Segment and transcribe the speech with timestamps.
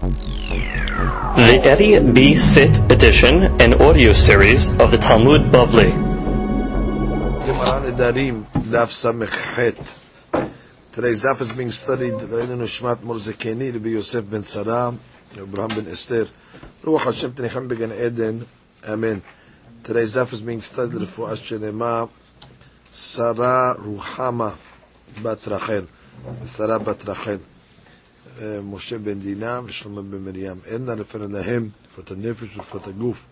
[0.00, 2.34] The Eddie B.
[2.34, 5.92] Sit edition and audio series of the Talmud Bavli.
[10.92, 14.94] Today's daf is being studied Leinu Nishmat Morzekeni, Rabbi Yosef ben Sarah,
[15.36, 16.28] Abraham ben Esther.
[16.82, 17.34] Ruach Hashem
[17.92, 18.46] Eden.
[18.88, 19.22] Amen.
[19.84, 22.08] Today's daf is being studied Refuah Shelema,
[22.84, 24.56] Sarah Ruhama
[25.22, 25.86] Bat Rachel.
[26.46, 27.40] Sarah Bat Rachel.
[28.63, 30.57] משה בן דינה ושלמה בן מרים.
[30.65, 33.25] אין נא לפר להם, לפות הנפש ולפות הגוף.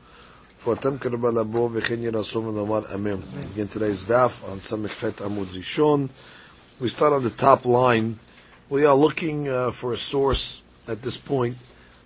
[0.64, 3.18] לפותם קרבה לבוא וכן ירסום ולומר אמן.
[3.56, 6.08] Again, today's daf on ס"ח עמוד ראשון.
[6.82, 8.18] We start on the top line.
[8.70, 11.58] We are looking uh, for a source at this point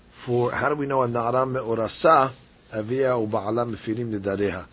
[0.10, 2.32] for how do we know a na'ara me'orasa
[2.74, 4.66] avia u'ba'ala mefirim nedareha.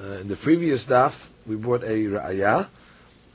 [0.00, 2.68] Uh, in the previous daf, we brought a ra'aya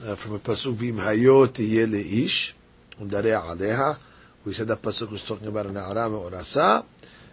[0.08, 2.54] uh, from a pasuk v'im hayot tiye le'ish
[3.02, 3.98] u'dareha aleha.
[4.47, 6.85] we said that pasuk was talking about an na'ara me'orasa,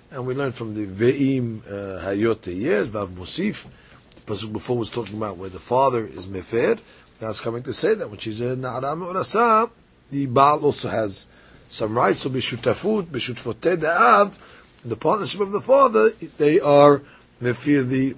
[0.10, 3.68] and we learned from the ve'im uh, hayot tiye, vav musif.
[4.16, 6.80] The pasuk before was talking about where the father is mefer.
[7.22, 9.70] Now it's coming to say that when she's a na'ara me'orasa,
[10.10, 11.28] the Baal also has
[11.70, 12.22] some rights.
[12.22, 14.36] So b'shutafut, b'shutfote da'av,
[14.84, 17.04] the partnership of the father, they are
[17.40, 18.16] mefir the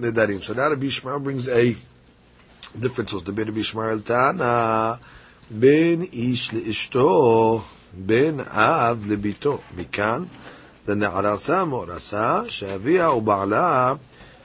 [0.00, 0.42] nedarim.
[0.42, 1.76] So now Rabbi Ishmael brings a
[2.76, 3.12] difference.
[3.12, 3.22] source.
[3.22, 4.98] The Rabbi Ishmael Tana,
[5.48, 7.62] ben ish le'ishto,
[7.93, 9.57] ben av lebito.
[9.75, 10.23] מכאן,
[10.87, 13.93] לנערסה מאורסה, שאביה ובעלה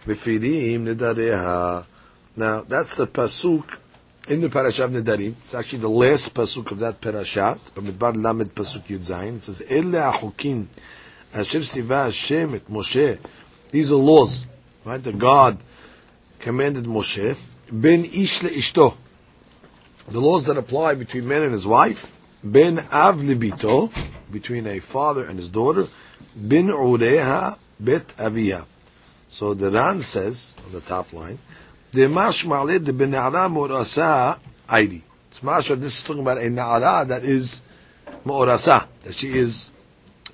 [0.06, 1.80] מפירים נדריה.
[2.36, 3.76] Now, that's the pasuk
[4.28, 5.34] in the parasha of Nedarim.
[5.44, 7.58] It's actually the last pasuk of that parasha.
[7.74, 9.36] Bamidbar Lamed pasuk Yud Zayin.
[9.36, 10.66] It says, "Ele achukim
[11.34, 13.18] asher siva Hashem et Moshe."
[13.70, 14.46] These are laws,
[14.84, 15.02] right?
[15.02, 15.58] That God
[16.38, 17.36] commanded Moshe.
[17.70, 18.94] Ben ish leishto.
[20.08, 22.12] The laws that apply between man and his wife.
[22.43, 23.91] Ben av libito,
[24.31, 25.87] between a father and his daughter.
[26.35, 28.65] bin ureha bet avia.
[29.29, 31.39] So the Ran says on the top line.
[31.93, 34.37] Demashma le de benara morasa
[34.67, 35.01] aidi.
[35.29, 35.79] It's mashma.
[35.79, 37.61] This is talking about a na'ara that is
[38.25, 39.71] morasa that she is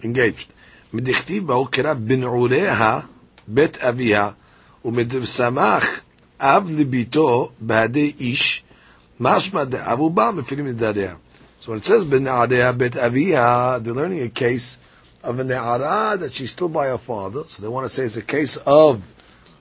[0.04, 0.54] engaged.
[0.94, 3.06] Medichtiv ba'okera ben ureha
[3.48, 4.36] bet aviha
[4.84, 6.02] umedivsamach
[6.40, 8.64] av libito b'hadei ish
[9.20, 11.18] mashma de avuba mefilim nidareha.
[11.64, 14.78] So when it says ben na'areha bet aviha, they're learning a case
[15.24, 17.46] of a na'ara that she's still by her father.
[17.46, 19.02] So they want to say it's a case of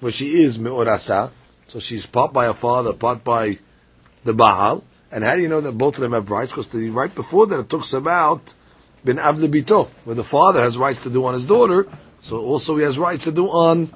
[0.00, 1.30] where she is me'orasa.
[1.68, 3.58] So she's part by her father, part by
[4.24, 4.82] the Baal.
[5.12, 6.50] And how do you know that both of them have rights?
[6.50, 8.52] Because the right before that it talks about
[9.04, 11.86] bin avlebito, where the father has rights to do on his daughter.
[12.18, 13.88] So also he has rights to do on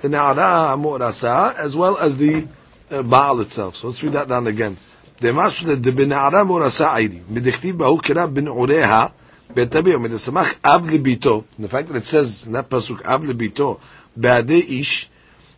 [0.00, 2.48] the Na'ara Amorasa, as well as the
[2.90, 3.76] uh, Baal itself.
[3.76, 4.78] So let's read that down again.
[5.21, 9.05] דמש דבנערה מורסה עידי, מדכתיב בהו קרא בן עוריה,
[9.53, 13.77] בטביע, מדסמך אב לביתו, the fact that it says in that pasuk, אב לביתו,
[14.15, 15.09] בעדי איש,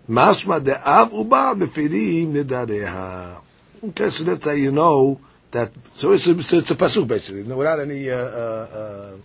[0.09, 3.37] Mashma de av uba befirim nedareha.
[3.81, 5.19] Okay, so that's how you know
[5.51, 5.71] that.
[5.95, 9.15] So it's a, so it's a pasuk basically, without any uh, uh,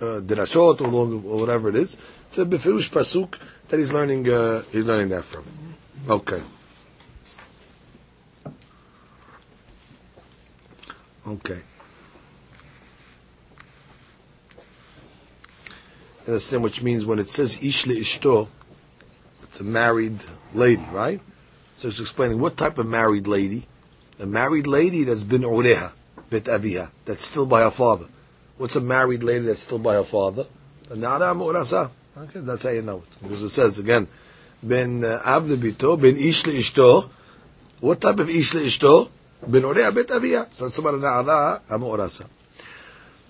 [0.00, 0.86] uh, derashot or,
[1.30, 1.98] or whatever it is.
[2.26, 4.30] It's a befirush pasuk that he's learning.
[4.30, 5.44] Uh, he's learning that from.
[6.08, 6.40] Okay.
[11.29, 11.61] Okay.
[16.25, 18.47] Understand which means when it says ish ishto,
[19.43, 20.19] it's a married
[20.53, 21.21] lady, right?
[21.75, 23.67] So it's explaining what type of married lady.
[24.19, 25.91] A married lady that's been ureha,
[26.29, 28.05] bit aviha, that's still by her father.
[28.57, 30.45] What's a married lady that's still by her father?
[30.93, 31.91] Nara mu'rasa.
[32.17, 33.21] Okay, that's how you know it.
[33.21, 34.07] Because it says again,
[34.61, 37.09] ben uh, avle bito, ben ish ishto.
[37.79, 39.09] What type of ish ishto?
[39.47, 40.51] Ben ureha bit aviha.
[40.51, 42.27] So it's about a nara mu'rasa.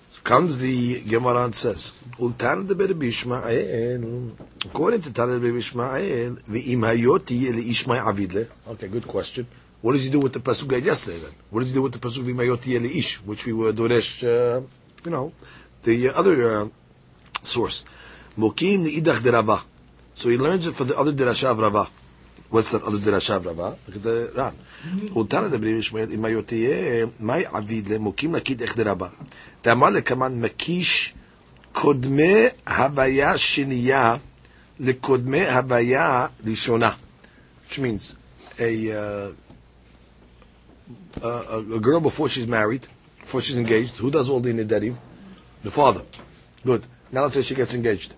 [0.08, 4.32] So comes the Gemara and says, Ultan de Ishmael.
[4.66, 8.48] According to Tana Rabbi Ishmael, V'im hayoti Ishmael avidle.
[8.70, 9.46] Okay, good question.
[9.80, 11.32] What does he do with the pasuk I yesterday then?
[11.50, 14.60] What does he do with the pasuk V'im hayoti ish, which we were doresh, uh,
[15.04, 15.32] you know,
[15.84, 16.68] the other uh,
[17.44, 17.84] source.
[18.36, 19.62] Mokim idach de.
[20.14, 21.90] So he learns it for the other derasha of.
[22.50, 23.76] What's that other drasha, Rava?
[23.86, 24.52] Look at the Ran.
[24.52, 25.06] Mm-hmm.
[25.16, 29.10] Utar adabrim Yishmael, ima yotiye, eh, mai avid le mukim lakid echde The
[29.62, 31.12] Tamar lekaman makish
[31.72, 34.18] kodme havaya shiniya
[34.80, 36.96] lekodme havaya rishona.
[37.62, 38.16] Which means
[38.58, 39.32] a, uh,
[41.22, 42.84] a, a girl before she's married,
[43.20, 44.96] before she's engaged, who does all the nedarim?
[45.62, 46.02] The father.
[46.64, 46.84] Good.
[47.12, 48.12] Now let's say she gets engaged.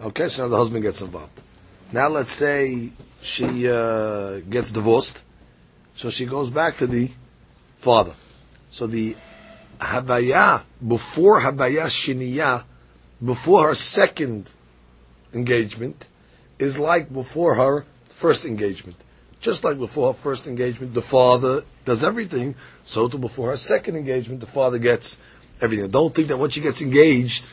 [0.00, 1.42] Okay, so now the husband gets involved.
[1.92, 2.90] Now let's say
[3.22, 5.22] she uh, gets divorced,
[5.94, 7.10] so she goes back to the
[7.78, 8.12] father.
[8.70, 9.16] So the
[9.78, 12.64] Havaya, before Havaya Shiniya,
[13.24, 14.50] before her second
[15.32, 16.08] engagement
[16.58, 18.96] is like before her first engagement.
[19.40, 23.96] Just like before her first engagement, the father does everything, so to before her second
[23.96, 25.18] engagement, the father gets
[25.60, 25.88] everything.
[25.88, 27.46] Don't think that once she gets engaged,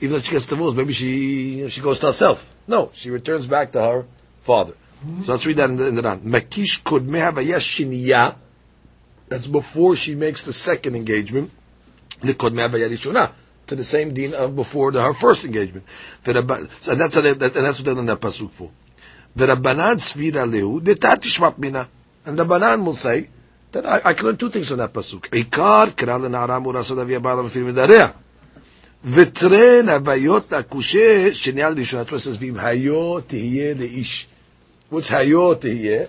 [0.00, 2.54] even though she gets divorced, maybe she she goes to herself.
[2.66, 4.06] No, she returns back to her
[4.40, 4.74] father.
[5.24, 6.20] So let's read that in the, in the Ran.
[6.20, 8.36] Makish kodmeha shiniya.
[9.28, 11.50] That's before she makes the second engagement.
[12.20, 13.32] The kodmeha v'yarishuna
[13.66, 15.86] to the same deen of before the, her first engagement.
[16.26, 18.70] And that's, and that's what they're in that pasuk for.
[19.36, 21.88] V'rabbanan svira lehu detatishmat mina.
[22.26, 23.30] And the banan will say
[23.72, 25.30] that I, I can learn two things from that pasuk.
[25.30, 28.14] Ikar kira lena'ara murasa davia ba'ala mefil midareah.
[29.05, 34.27] וטרן הוויות הכושה שנייה לראשונה, that's why it says, ואם היו תהיה לאיש.
[34.93, 36.05] What's היו תהיה?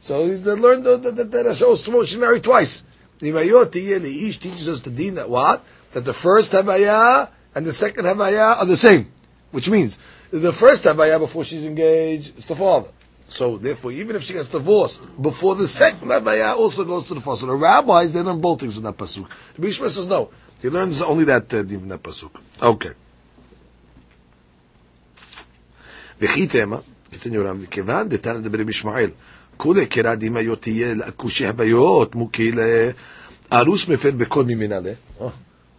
[0.00, 1.74] So he's learned that, that, that, that Hashem
[2.04, 2.82] she's married twice.
[3.22, 5.60] ואם היו תהיה לאיש teaches us the deen that what?
[5.92, 9.06] That the first havaya and the second havaya are the same.
[9.50, 9.98] Which means,
[10.30, 12.88] the first havaya before she's engaged is the father.
[13.28, 17.20] So therefore, even if she gets divorced before the second havaya also goes to the
[17.20, 17.40] father.
[17.40, 19.28] So the rabbis, they learn both things in that pasuk.
[19.56, 20.30] The Bishma says no.
[20.62, 22.30] He learns only that uh, in that pasuk.
[22.60, 22.92] Okay.
[26.20, 26.78] וכי תמה,
[27.12, 29.10] continue Ram, כיוון דתנא דברי בישמעאל,
[29.56, 32.50] כולי קרא דמאיות תהיה לכושי הוויות, מוקי
[33.52, 34.92] לארוס מפר בכל ממנהלה.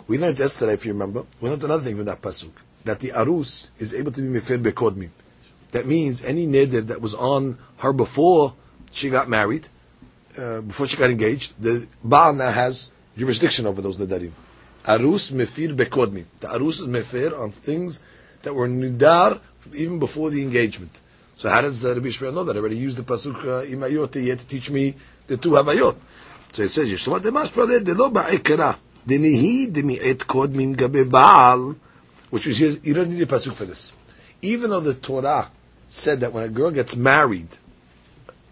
[0.09, 2.51] We learned yesterday, if you remember, we learned another thing from that pasuk,
[2.85, 5.09] that the arus is able to be mefer bekodmim.
[5.73, 8.53] That means any neder that was on her before
[8.91, 9.67] she got married,
[10.37, 14.31] uh, before she got engaged, the Baal now has jurisdiction over those nedarim.
[14.84, 16.24] Arus mefir bekodmi.
[16.40, 18.00] The arus is mefir on things
[18.42, 19.40] that were nidar
[19.74, 21.00] even before the engagement.
[21.36, 22.56] So how does uh, Rabbi Shmuel know that?
[22.56, 24.94] I already used the pasuk imayot uh, imayot to teach me
[25.26, 25.96] the two havayot.
[26.52, 28.76] So it says, Yeshua demash pradeh de lo ba'ikara
[29.06, 31.76] denihi demi'et kodmim gabe baal,
[32.30, 33.92] which was he doesn't need a pasuk for this.
[34.42, 35.50] Even though the Torah
[35.86, 37.48] said that when a girl gets married,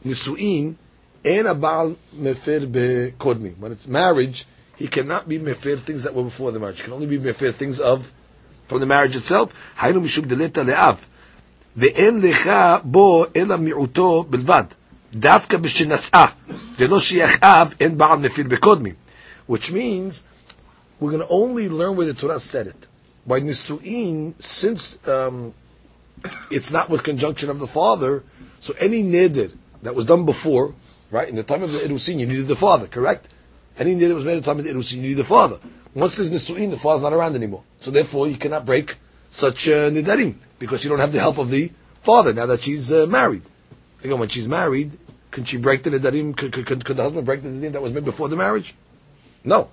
[0.04, 0.76] nisuin,
[1.24, 3.58] and a baal mefir bekodmim.
[3.58, 4.46] When it's marriage,
[4.79, 6.77] he cannot be mefer things that were before the marriage.
[6.79, 8.11] He can only be mefer things of
[8.67, 9.53] from the marriage itself.
[9.79, 11.05] היינו משום דלתא לאב,
[11.77, 12.49] ואין לך
[12.83, 14.63] בו אלא מיעוטו בלבד.
[15.13, 16.25] דווקא בשנשאה,
[16.79, 18.93] ולא שייך אב, אין בעל מפיר בקודמים.
[19.47, 20.23] Which means,
[20.99, 22.87] we're going to only learn where the Torah said it.
[23.27, 25.53] By nisu'in, since um,
[26.51, 28.23] it's not with conjunction of the father,
[28.59, 30.73] so any neder that was done before,
[31.11, 33.29] right, in the time of the Irusin, you needed the father, correct?
[33.78, 35.58] Any neder that was made at the time of the Irusin, you need the father.
[35.94, 37.64] Once there's Nisu'in, the father's not around anymore.
[37.80, 38.96] So therefore, you cannot break
[39.28, 41.70] such uh, nidarim, because you don't have the help of the
[42.02, 43.42] father now that she's uh, married.
[44.02, 44.96] Again, when she's married,
[45.30, 46.36] can she break the nidarim?
[46.36, 48.74] Could, could, could, could, the husband break the nidarim that was made before the marriage?
[49.44, 49.70] No.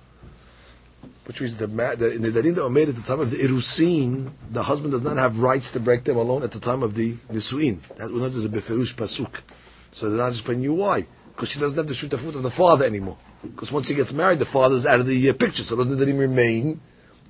[1.24, 4.62] Which means the, the nidarim that were made at the time of the Irusin, the
[4.62, 7.80] husband does not have rights to break them alone at the time of the Nisu'in.
[7.96, 9.40] That we not there's a beferush pasuk.
[9.92, 11.06] So they're not explaining you why.
[11.34, 13.18] Because she doesn't have the shutafut of the father anymore.
[13.43, 16.07] Because once he gets married, the father's out of the uh, picture, so doesn't that
[16.07, 16.79] he remain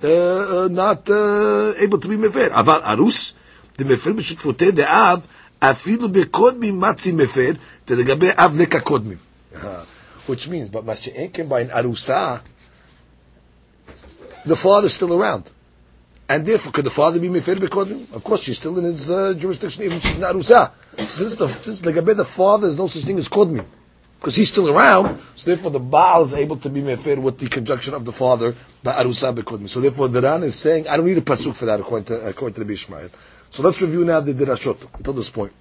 [0.03, 2.49] uh, uh, not uh, able to be mefer?
[2.49, 3.33] Aval arus,
[3.77, 5.25] the mefer b'shutfotei de'av,
[5.59, 9.17] afilu bekodmi matzi mefer, תלגבי אב לקה קודמים.
[10.27, 12.41] Which means, but מה שאין כן by an arusa,
[14.45, 15.51] the father's still around.
[16.29, 18.13] And therefore, could the father be mefer bekodmim?
[18.13, 20.71] Of course, she's still in his uh, jurisdiction, even she's an arusa.
[20.97, 23.65] Since the, since the father, there's no such thing as kodmim
[24.18, 25.20] because he's still around.
[25.36, 28.54] So therefore, the Baal is able to be mefer with the conjunction of the father
[28.82, 29.68] by arusa.
[29.68, 32.26] So therefore, the Ran is saying, I don't need a pasuk for that according to
[32.26, 33.10] according to the Bishmael.
[33.50, 35.52] So let's review now the dirashot until this point.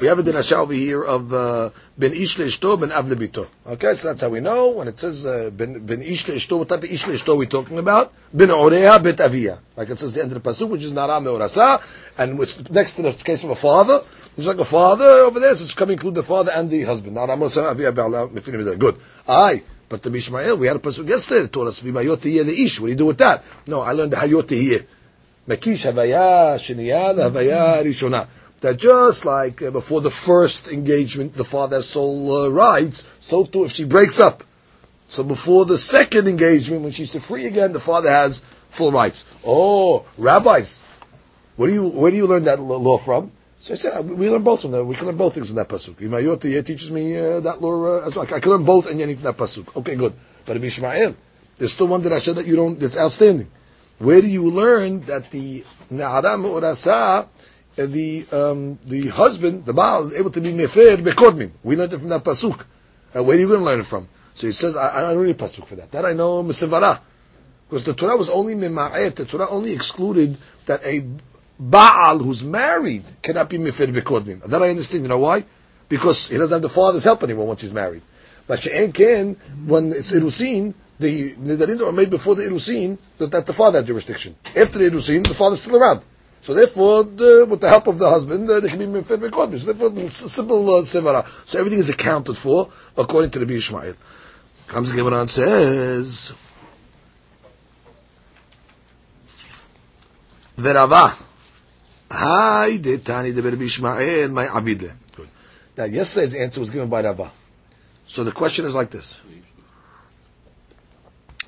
[0.00, 3.46] We have a dirasha over here of uh, ben ish leishto ben av lebito.
[3.64, 6.58] Okay, so that's how we know when it says uh, ben ben ish leishto.
[6.58, 8.12] What type of ish leishto we talking about?
[8.32, 9.60] Ben oreha bet avia.
[9.76, 11.80] Like it says the end of the pasuk, which is nara meorasa,
[12.18, 14.00] and which next to the case of a father.
[14.36, 17.14] He's like a father over there, so it's coming include the father and the husband.
[17.14, 18.96] Now, good.
[19.28, 19.62] Aye.
[19.88, 22.80] But the Mishmael, we had a person yesterday that taught us, ish.
[22.80, 23.44] What do you do with that?
[23.66, 24.84] No, I learned the Hayot Tiyeh.
[25.46, 28.26] Makish Havaya, Shiniyah, Havaya, Rishonah.
[28.60, 33.44] That just like uh, before the first engagement, the father has sole uh, rights, so
[33.44, 34.42] too if she breaks up.
[35.06, 39.26] So before the second engagement, when she's free again, the father has full rights.
[39.44, 40.82] Oh, rabbis,
[41.56, 43.30] where do you, where do you learn that law from?
[43.64, 44.84] So I said, we learn both from that.
[44.84, 45.94] We can learn both things from that pasuk.
[45.94, 48.26] Imayoti teaches me uh, that law uh, as well.
[48.30, 49.74] I can learn both and Yanni from that pasuk.
[49.74, 50.12] Okay, good.
[50.44, 51.16] But in Ishmael,
[51.56, 52.78] there's still one that I said that you don't.
[52.78, 53.50] That's outstanding.
[54.00, 57.26] Where do you learn that the na'aram urasa, uh,
[57.74, 61.52] the um, the husband, the baal, is able to be mefer bekodmim?
[61.62, 62.66] We learned it from that pasuk.
[63.16, 64.08] Uh, where are you going to learn it from?
[64.34, 65.90] So he says, I, I don't need pasuk for that.
[65.92, 67.00] That I know misivara.
[67.70, 71.06] Because the Torah was only mima'et, the Torah only excluded that a
[71.58, 74.42] Baal who's married cannot be mifir bekodmim.
[74.42, 75.04] That I understand.
[75.04, 75.44] You know why?
[75.88, 78.02] Because he doesn't have the father's help anymore once he's married.
[78.46, 79.34] But she'en ken,
[79.64, 83.86] when it's irusin, the nidarim that made before the irusin, that, that the father had
[83.86, 84.34] jurisdiction.
[84.56, 86.04] After the irusin, the father's still around.
[86.42, 89.58] So therefore, the, with the help of the husband, uh, they can be mifir bekodmim.
[89.58, 91.26] So therefore, simple uh, sevara.
[91.46, 93.94] So everything is accounted for according to the Ishmael.
[94.66, 96.34] Comes Gemara and says,
[100.56, 101.33] Verava.
[102.10, 104.92] Hi, Tani de Ishmael, my Abide.
[105.16, 105.28] Good.
[105.76, 107.30] Now, yesterday's answer was given by Rava.
[108.04, 109.20] So the question is like this.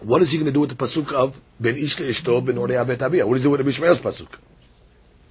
[0.00, 2.84] What is he going to do with the pasuk of Ben Ish Ishto Ben Orei
[2.84, 3.24] Abet Abiyah?
[3.24, 4.28] What does he do with the Ishmael's pasuk?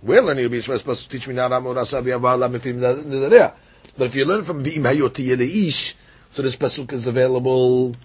[0.01, 1.09] We're learning the Ishmael's pasuk.
[1.09, 3.53] Teach me now Ram Orasa Abiyah Va'ala Mefim Nedareah.
[3.97, 5.95] But if you learn from V'im Hayoti Ish,
[6.31, 7.95] so this pasuk is available.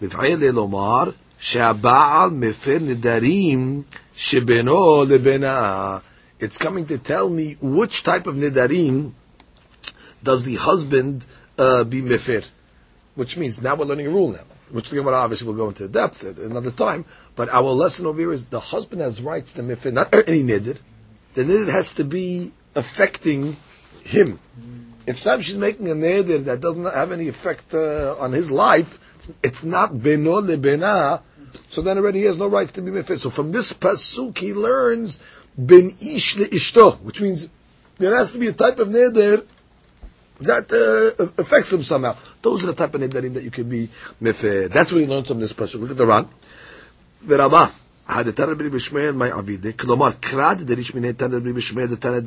[0.00, 3.84] V'fayel Elomar She'aba'al Mefer Nedarim
[4.14, 6.02] Shebeno Lebena
[6.38, 9.12] it's coming to tell me which type of nidarim
[10.22, 11.24] does the husband
[11.58, 12.48] uh, be mefir,
[13.14, 14.44] which means now we're learning a rule now.
[14.70, 17.04] Which the Gemara obviously will go into depth at another time.
[17.36, 20.78] But our lesson over here is the husband has rights to mifir, not any nidr.
[21.34, 23.56] The nidr has to be affecting
[24.02, 24.40] him.
[25.06, 28.98] If sometimes she's making a nidr that doesn't have any effect uh, on his life,
[29.14, 31.22] it's, it's not beno lebena,
[31.68, 33.18] so then already he has no rights to be mifir.
[33.18, 35.20] So from this pasuk he learns
[35.57, 37.47] ben ish ishto, which means
[37.97, 39.45] there has to be a type of neder
[40.41, 42.15] that uh, affects him somehow.
[42.41, 43.89] Those are the type of nederim that you can be
[44.21, 44.69] mefer.
[44.69, 45.81] That's what he learns from this person.
[45.81, 46.27] Look at the Ran.
[47.27, 47.67] ורבה,
[48.07, 52.19] הדתנא רבי בשמעאל מאי עבידה, כלומר, קרא דריש מיני תנא רבי בשמעאל דתנא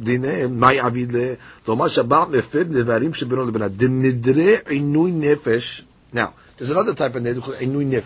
[0.00, 1.34] דיני מאי עבידה,
[1.64, 5.82] כלומר שבא מפר דברים שבינו לבינה, דנדרי עינוי nefesh.
[6.14, 8.00] Now, there's another type of neder called עינוי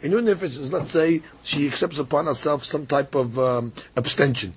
[0.00, 0.10] nefesh.
[0.10, 4.54] Inun nefesh is, let's say, she accepts upon herself some type of um, abstention,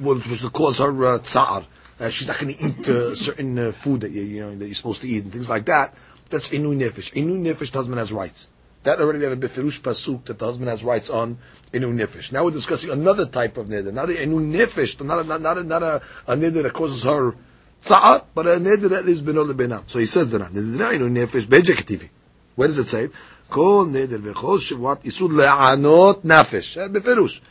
[0.00, 1.64] which to cause her uh, tsar.
[2.00, 4.66] Uh, she's not going to eat uh, certain uh, food that you, you know that
[4.66, 5.94] you're supposed to eat and things like that.
[6.30, 7.12] That's inun nefesh.
[7.12, 8.48] Inun nefesh, the husband has rights.
[8.82, 11.38] That already we have a befirush pasuk that the husband has rights on
[11.72, 12.32] inun nefesh.
[12.32, 15.62] Now we're discussing another type of neder, not a inun nefesh, not a, not, a,
[15.62, 17.36] not a, a neder that causes her
[17.84, 19.88] tsa'at, but a neder that is benol lebena.
[19.88, 22.08] So he says that neder inun nefesh.
[22.54, 23.08] Where does it say?
[23.52, 27.42] כל נדר וכל שבועת איסור לענות נפש, בפירוש.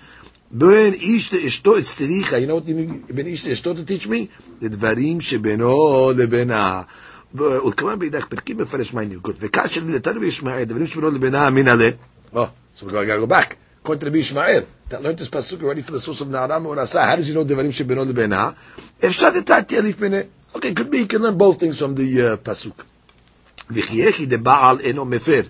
[0.51, 2.73] בין איש לאשתו אצטריך, הנה אותי
[3.09, 4.27] בין איש לאשתו תתשמי,
[4.61, 6.81] לדברים שבינו לבינה.
[7.37, 11.89] עוד כמה בידך פרקים מפרש מה נרקוד, וכאשר לתנו ישמעאל, דברים שבינו לבינה מנהלה.
[12.33, 12.47] לא,
[12.79, 14.61] זה כבר גר בק, קונט רבי ישמעאל.
[14.87, 18.49] אתה לא את הפסוק, ראיתי פילוסוס נערה מאורסה, הרי זינו לא דברים שבינו לבינה.
[19.05, 20.17] אפשר לתת יליף בינה.
[20.53, 22.83] אוקיי, could be, you can learn both things from the uh, פסוק.
[23.71, 25.41] וכי יחי דבעל אינו מפר.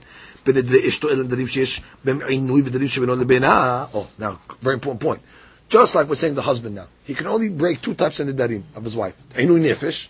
[3.94, 5.22] Oh, now, very important point.
[5.70, 6.88] Just like we're saying the husband now.
[7.06, 9.16] He can only break two types of nidarim of his wife.
[9.38, 10.10] Einu nefesh,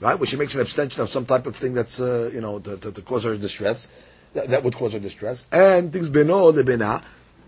[0.00, 2.60] right, which he makes an abstention of some type of thing that's, uh, you know,
[2.60, 3.88] to, to, to, cause her distress,
[4.34, 5.46] that, that, would cause her distress.
[5.50, 7.02] And things beno lebena,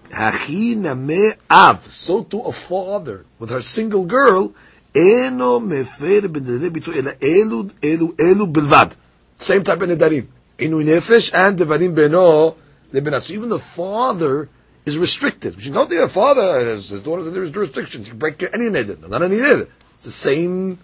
[0.08, 1.84] hachina av.
[1.88, 4.52] So to a father with her single girl,
[4.94, 8.96] eno mefer elu, elu, elu bilvad.
[9.38, 10.26] Same type of nidarim.
[10.59, 12.55] Inu nefesh and devarim beno
[12.93, 13.21] lebenat.
[13.21, 14.49] So even the father
[14.85, 15.55] is restricted.
[15.55, 18.07] Which you know the father has his daughters there is restrictions.
[18.07, 19.67] You can break any neder, not any neder.
[19.95, 20.79] It's the same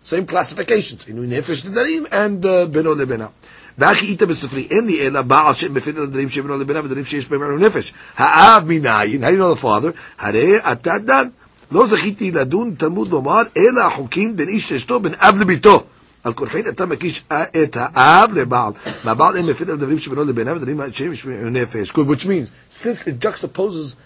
[0.00, 1.04] same classifications.
[1.04, 3.30] Inu nefesh devarim and beno lebena.
[3.78, 7.28] ואחי איתה בספרי, אין לי אלא בעל שם מפית על הדברים שבנו לבנה ודברים שיש
[7.28, 7.92] בהם ענו נפש.
[8.16, 9.92] האב מנין, how do you know the father?
[10.18, 11.28] הרי אתה דן.
[11.72, 15.84] לא זכיתי לדון תלמוד לומר, אלא החוקים בין איש לאשתו, בין אב לביתו.
[16.26, 18.72] על כורחין אתה מקיש את האב לבעל,
[19.04, 21.90] והבעל אין מפיל על דברים שבינו לביניו, ודברים שהם ישמעו נפש.
[21.90, 23.96] Which means, since it juxtaposes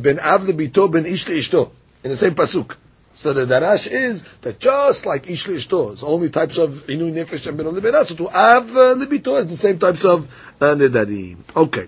[0.00, 1.70] בין אב לביתו, בין איש לאשתו,
[2.04, 2.74] in the same pasuk.
[3.16, 7.46] So the darash is that just like ish leishto, it's only types of inu nefesh
[7.46, 10.26] and ben so to av uh, libito is the same types of
[10.60, 11.36] uh, nedarim.
[11.56, 11.86] Okay.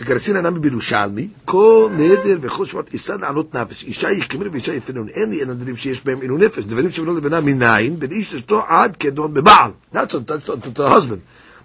[0.00, 3.84] וקרסין הנמי בירושלמי, כל נדר וכל שבועת איסה לענות נפש.
[3.84, 5.08] אישה יחכמר ואישה יפנון.
[5.08, 6.64] אין לי אין הדברים שיש בהם אינו נפש.
[6.64, 9.70] דברים שבנו לבנה מנין, בין איש אשתו עד כדון בבעל.
[9.94, 11.20] That's a, husband.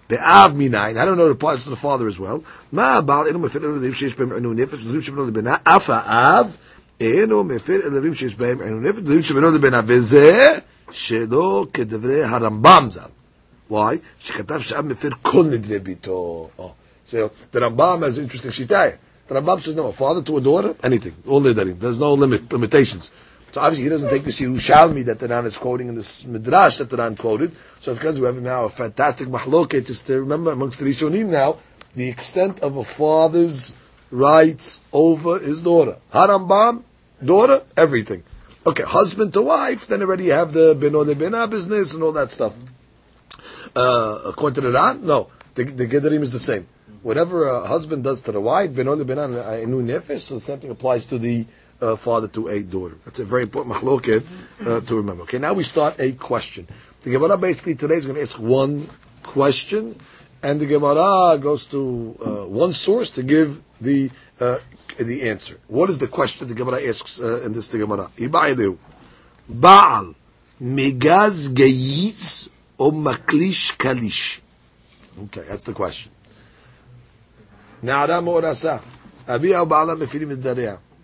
[0.09, 2.39] באב מנין, I don't know it applies to the father as well.
[2.71, 6.47] מה הבעל אינו מפר אל הדברים שיש בהם אינו נפש, דברים שבנו לבנה, אף האב
[6.99, 9.81] אינו מפר אל הדברים שיש בהם אינו נפש, דברים שבנו לבנה.
[9.85, 10.57] וזה
[10.91, 12.99] שלא כדברי הרמב"ם ז"ל.
[13.71, 13.95] Why?
[14.19, 16.49] שכתב שאב מפר כל נדרי ביתו.
[16.59, 16.80] Oh.
[17.11, 18.97] So the Rambam has interesting shitayah.
[19.27, 21.77] The Rambam says no, a father to a daughter, anything, all nidarim.
[21.77, 23.11] There's no limit limitations.
[23.51, 26.77] So obviously he doesn't take this Yerushalmi that the Ran is quoting in this Midrash
[26.77, 27.51] that the Ran quoted.
[27.81, 31.57] So because we have now a fantastic mahloket, just to remember amongst the Rishonim now,
[31.95, 33.75] the extent of a father's
[34.09, 35.97] rights over his daughter.
[36.13, 36.83] Harambam,
[37.23, 38.23] daughter, everything.
[38.65, 42.13] Okay, husband to wife, then already you have the beno de bena business and all
[42.13, 42.55] that stuff.
[43.75, 46.67] Uh, according to the Ran, no, the, the Gedarim is the same.
[47.03, 50.59] Whatever a husband does to the wife, beno de bena inu nefesh, so the same
[50.59, 51.45] thing applies to the
[51.81, 52.95] uh, father to a daughter.
[53.05, 54.23] That's a very important machloket
[54.65, 55.23] uh, to remember.
[55.23, 56.67] Okay, now we start a question.
[57.01, 58.87] The Gemara basically today is going to ask one
[59.23, 59.95] question,
[60.43, 64.59] and the Gemara goes to uh, one source to give the uh,
[64.99, 65.59] the answer.
[65.67, 68.09] What is the question the Gemara asks uh, in this the Gemara?
[68.17, 68.77] Ibaidu.
[69.49, 70.13] Baal
[70.61, 74.39] megaz gayiz or maklish kalish?
[75.23, 76.11] Okay, that's the question.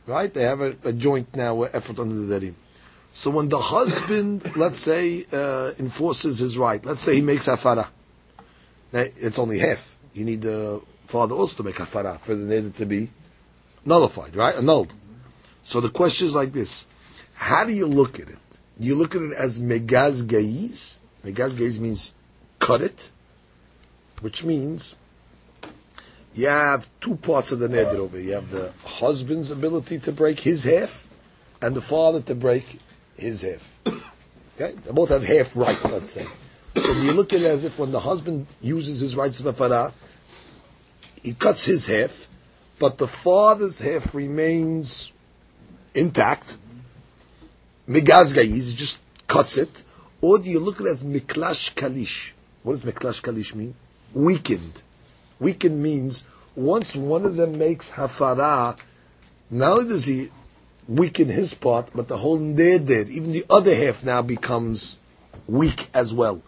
[0.07, 0.33] Right?
[0.33, 2.53] They have a, a joint now effort under the darim.
[3.11, 7.87] So when the husband, let's say, uh, enforces his right, let's say he makes hafara.
[8.93, 9.97] It's only half.
[10.13, 13.09] You need the father also to make hafara for the neder to be
[13.85, 14.55] nullified, right?
[14.55, 14.93] Annulled.
[15.63, 16.85] So the question is like this.
[17.33, 18.59] How do you look at it?
[18.79, 20.99] Do you look at it as megaz gaiz?
[21.25, 22.13] Megaz gaiz means
[22.59, 23.11] cut it,
[24.21, 24.95] which means
[26.37, 28.19] you have two parts of the neder over.
[28.19, 31.07] You have the husband's ability to break his half,
[31.63, 32.79] and the father to break
[33.17, 33.75] his half.
[34.55, 34.75] Okay?
[34.85, 36.25] They both have half rights, let's say.
[36.75, 39.91] So you look at it as if when the husband uses his rights of afara,
[41.23, 42.27] he cuts his half,
[42.77, 45.11] but the father's half remains
[45.95, 46.57] intact.
[47.89, 49.81] Migaz gayiz just cuts it.
[50.21, 52.33] Or do you look at it as miklash kalish?
[52.61, 53.73] What does miklash kalish mean?
[54.13, 54.83] Weakened.
[55.39, 56.23] Weakened means
[56.55, 58.77] once one of them makes hafara,
[59.51, 60.29] only does he
[60.87, 64.97] weaken his part, but the whole neder, even the other half now becomes
[65.47, 66.41] weak as well.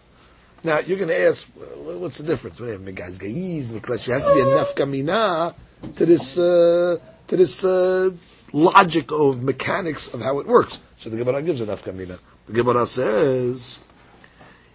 [0.62, 2.60] Now you're going to ask, what's the difference?
[2.60, 4.06] Megaz gayiz, miklash.
[4.06, 5.54] There has to be a nafkamina
[5.96, 8.10] to this uh, to this uh,
[8.52, 10.80] logic of mechanics of how it works.
[10.98, 12.18] So the Gemara gives an afkamina.
[12.46, 13.78] The Gemara says,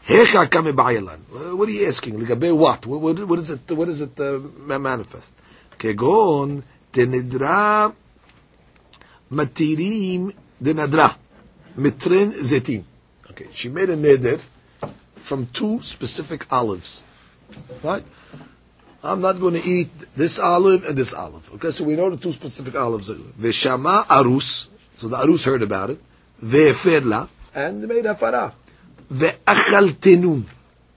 [0.08, 2.28] What are you asking?
[2.58, 2.86] What?
[2.86, 3.72] What, what is it?
[3.72, 5.36] What is it uh, manifest?
[5.80, 6.62] Kegon
[6.94, 7.94] tenidra
[9.32, 11.16] matirim denadra
[11.76, 12.84] mitrin zetim.
[13.32, 14.40] Okay, she made a neder
[15.16, 17.04] from two specific olives,
[17.84, 18.04] right?
[19.04, 21.52] I'm not going to eat this olive and this olive.
[21.56, 23.10] Okay, so we know the two specific olives.
[23.10, 26.00] Veshama arus, so the arus heard about it.
[26.44, 28.54] Ve'efedla, and made hafara.
[29.12, 30.46] Ve'achal tenun,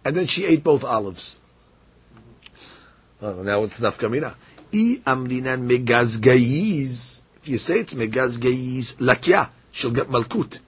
[0.04, 1.38] and then she ate both olives.
[3.20, 4.34] Oh, now it's nafkamina.
[4.72, 7.22] I amrinan megazgayiz.
[7.38, 10.60] If you say it's megazgayiz, lakya, she'll get malkut.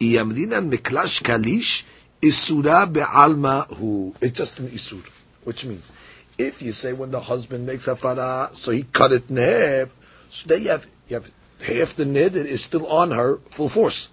[0.00, 1.84] I amrinan meklash kalish,
[2.22, 4.14] isura be'alma hu.
[4.20, 5.06] It's just an isur,
[5.44, 5.90] which means
[6.38, 9.94] if you say when the husband makes a farah, so he cut it in half,
[10.28, 11.30] so then you have, you have
[11.60, 14.10] half the neder is still on her full force.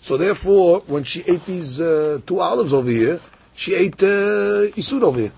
[0.00, 3.20] So therefore, when she ate these uh, two olives over here,
[3.54, 5.32] she ate uh, isur over here,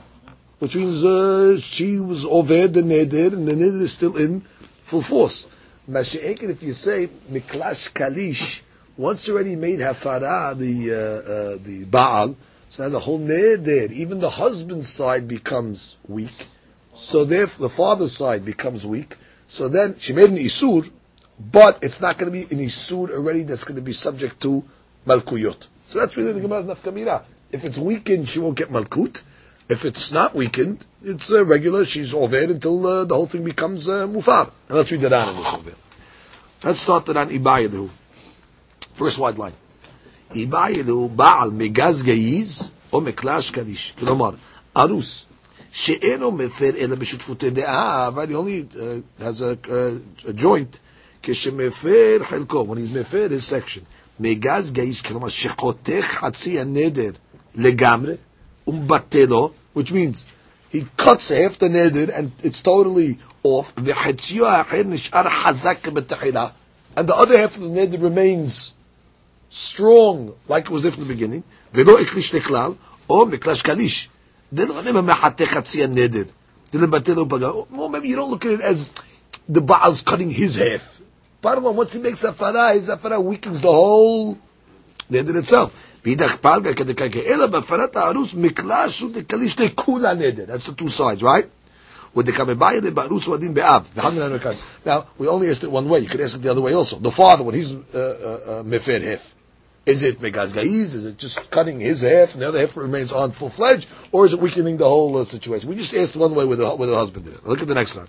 [0.61, 5.03] which means uh, she was over the neder, and the neder is still in full
[5.03, 5.49] force.
[5.91, 8.63] Mashiach, if you say miklash kalish,
[8.97, 12.37] once already made hafara the uh, uh, the baal,
[12.69, 16.47] so now the whole neder, even the husband's side becomes weak.
[16.95, 19.17] So therefore the father's side becomes weak.
[19.49, 20.89] So then she made an isur,
[21.42, 24.64] but it's not going to be an isur already that's going to be subject to
[25.06, 25.68] malkuyot.
[25.88, 27.24] So that's really the Gemara's nafkamira.
[27.52, 29.24] If it's weakened, she won't get malkut.
[29.70, 31.86] If it's not weakened, it's uh, regular.
[31.86, 34.52] She's over until uh, the whole thing becomes uh, mufar.
[34.70, 35.74] And let's read that on in this over.
[36.64, 37.90] Let's start that on Ibayadu.
[38.94, 39.54] First wide line.
[40.36, 43.94] איבאילו בעל מגז גייז או מקלש קדיש.
[44.00, 44.30] כלומר,
[44.78, 45.26] ארוס
[45.72, 50.80] שאינו מפר אלא בשותפות דעה, אבל he only uh, has a, a, a joint,
[51.24, 53.82] כשמפר חלקו, when he's מפר his section,
[54.20, 57.12] מגז גייז, כלומר שחותך חצי הנדר
[57.56, 58.14] לגמרי,
[58.68, 60.26] ומבטלו, which means
[60.74, 66.48] he cuts half the neder and it's totally off, וחציו האחר נשאר חזק בתחילה,
[66.98, 68.74] and the other half of the neder remains
[69.50, 72.72] strong, like it was there from the beginning, ולא הקליש לכלל,
[73.10, 74.10] או מקלש קליש.
[74.54, 76.24] דלא נאמר מחתה חצי הנדר.
[76.74, 77.50] דלא בטל ופגע.
[77.72, 78.90] Well, maybe you don't look at it as
[79.50, 81.01] the Baal's cutting his half.
[81.43, 84.39] parma, once he makes a afara, his afara weakens the whole
[85.11, 86.01] neder itself.
[86.03, 90.47] Vidach palga kedekake ela bafarat arus miklashu de kalish de kula neder.
[90.47, 91.51] That's the two sides, right?
[92.15, 94.85] With the kamebaya de barus wadin be'av.
[94.85, 96.01] Now, we only asked it one way.
[96.01, 96.97] You could ask it the other way also.
[96.97, 99.35] The father, when he's uh, uh, uh, mefer uh, hef.
[99.85, 100.95] Is it megazgaiz?
[100.95, 103.89] Is it just cutting his half and the other half remains on full fledged?
[104.13, 105.69] Or is it weakening the whole situation?
[105.69, 107.45] We just asked one way with the husband did it.
[107.45, 108.07] Look at the next one.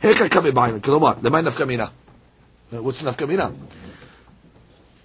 [0.00, 1.90] Heka kamebaya, kilomar, lemaynaf kamina.
[2.72, 2.92] Uh, Bayin.
[2.92, 3.12] Kolomar.
[3.12, 3.54] Lemay nafkamina.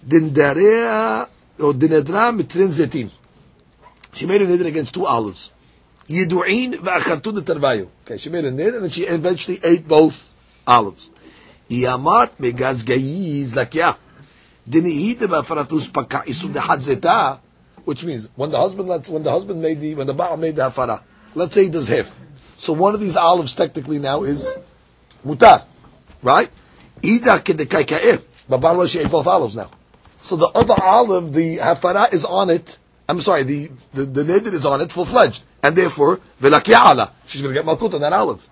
[0.08, 1.28] Dindarea
[1.60, 3.10] or dinedra mitrin zetim.
[4.14, 5.52] She made a nidr against two olives.
[6.08, 7.88] Yidu'in v'achartun tarvayu.
[8.04, 10.34] Okay, she made a nidr and she eventually ate both
[10.68, 11.10] olives.
[11.70, 13.96] Iyamart megaz gayiz lakya.
[14.70, 17.40] Dinihid ba'faratus paka isud zeta.
[17.86, 20.70] Which means when the husband when the husband made the when the Baal made the
[20.70, 21.02] hafara,
[21.34, 22.16] let's say he does half.
[22.58, 24.56] So one of these olives technically now is
[25.26, 25.64] mutar,
[26.22, 26.52] right?
[27.04, 28.22] Ate er.
[29.10, 29.70] both olives now.
[30.22, 32.78] So the other olive, the hafara is on it.
[33.10, 37.12] I'm sorry, the the, the nidr is on it full fledged, and therefore velakiala.
[37.28, 38.48] She's going to get malkut on that olive.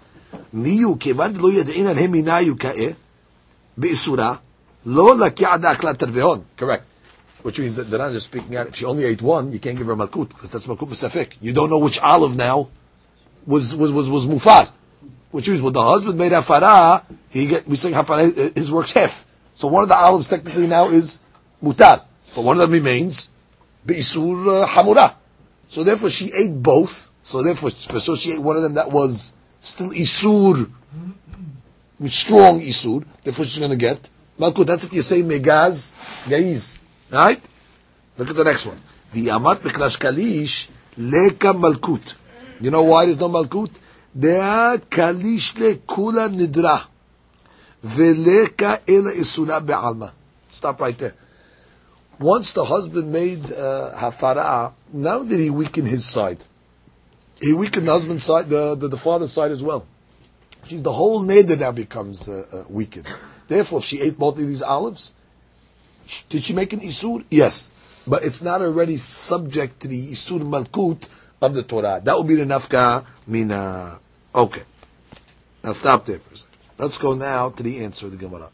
[0.54, 2.96] Miyu kevan lo yadin al heminayu ka'ir er.
[3.80, 4.40] be'isura
[4.86, 6.44] lo lakiada aklat terveon.
[6.58, 6.86] Correct.
[7.42, 8.68] Which means that they're not just speaking out.
[8.68, 11.34] If she only ate one, you can't give her malkut because that's malkut b'safik.
[11.40, 12.70] You don't know which olive now
[13.46, 14.70] was was was was mufar.
[15.32, 19.26] Which means when the husband made hafara, he get we say hafara his work's half.
[19.54, 21.20] So one of the olives technically now is
[21.64, 22.04] mutar,
[22.36, 23.30] but one of them remains
[23.86, 25.16] beisur uh, hamura.
[25.68, 27.12] So therefore she ate both.
[27.22, 30.72] So therefore, so she ate one of them that was still isur,
[32.08, 33.06] strong isur.
[33.24, 34.66] Therefore she's going to get malkut.
[34.66, 35.92] That's what you say megaz
[36.28, 36.80] gaiz.
[37.12, 37.42] Right?
[38.18, 38.78] Look at the next one.
[39.14, 42.18] The amat beklash kalish leka malkut.
[42.62, 43.70] You know why there's no malkut?
[44.18, 46.86] Kalish le kula nidra.
[47.84, 50.12] Veleka ela isuna be'alma.
[50.50, 51.14] Stop right there.
[52.20, 56.38] Once the husband made uh, hafara, now did he weaken his side?
[57.42, 59.86] He weakened the husband's side, the, the, the father's side as well.
[60.66, 63.08] She's, the whole neder now becomes uh, uh, weakened.
[63.48, 65.14] Therefore, she ate both of these olives,
[66.30, 67.24] did she make an isur?
[67.30, 67.72] Yes.
[68.06, 71.08] But it's not already subject to the isur malkut
[71.42, 72.02] of the Torah.
[72.04, 74.00] That would be the nafka mina.
[74.34, 74.64] Okay.
[75.64, 76.58] Now stop there for a second.
[76.78, 78.50] Let's go now to the answer of the Gemara.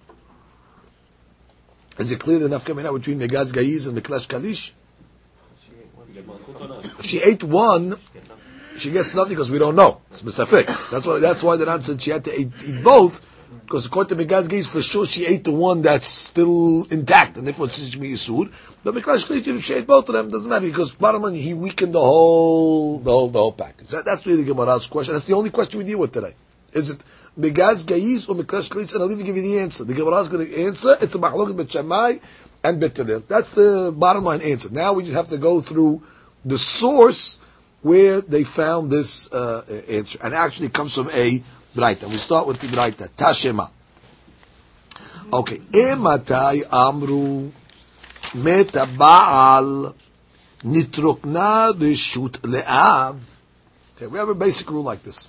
[1.98, 4.72] Is it clear the nafka mina between Megaz Gaiz and the Kalish?
[7.00, 7.98] If she ate one,
[8.78, 10.02] she gets nothing because we don't know.
[10.10, 10.68] It's specific.
[10.92, 11.20] That's why.
[11.20, 13.25] That's why the said she had to eat, eat both
[13.66, 17.66] because according to Megaz for sure she ate the one that's still intact, and therefore
[17.66, 18.52] it's be Yisur.
[18.84, 22.02] But if she ate both of them, doesn't matter because bottom line, he weakened the
[22.02, 23.88] whole, the whole, the whole package.
[23.88, 25.16] That, that's really the Gemara's question.
[25.16, 26.36] That's the only question we deal with today.
[26.72, 27.04] Is it
[27.40, 28.94] Megaz Gaiz or Meklash Kalish?
[28.94, 29.84] And I'll even give you the answer.
[29.84, 30.98] The Gemara is going to answer.
[31.02, 32.22] It's a Mahlok Bet
[32.64, 32.96] and Bet
[33.28, 34.70] That's the bottom line answer.
[34.70, 36.04] Now we just have to go through
[36.44, 37.40] the source
[37.82, 41.44] where they found this uh, answer, and actually comes from a
[41.76, 42.08] Braita.
[42.08, 43.10] We start with the Braita.
[43.10, 43.70] Tashema.
[45.32, 45.58] Okay.
[45.58, 47.52] Ematai amru
[48.34, 49.94] meta baal
[50.64, 53.18] nitrokna reshut le'av.
[53.96, 55.28] Okay, we have a basic rule like this.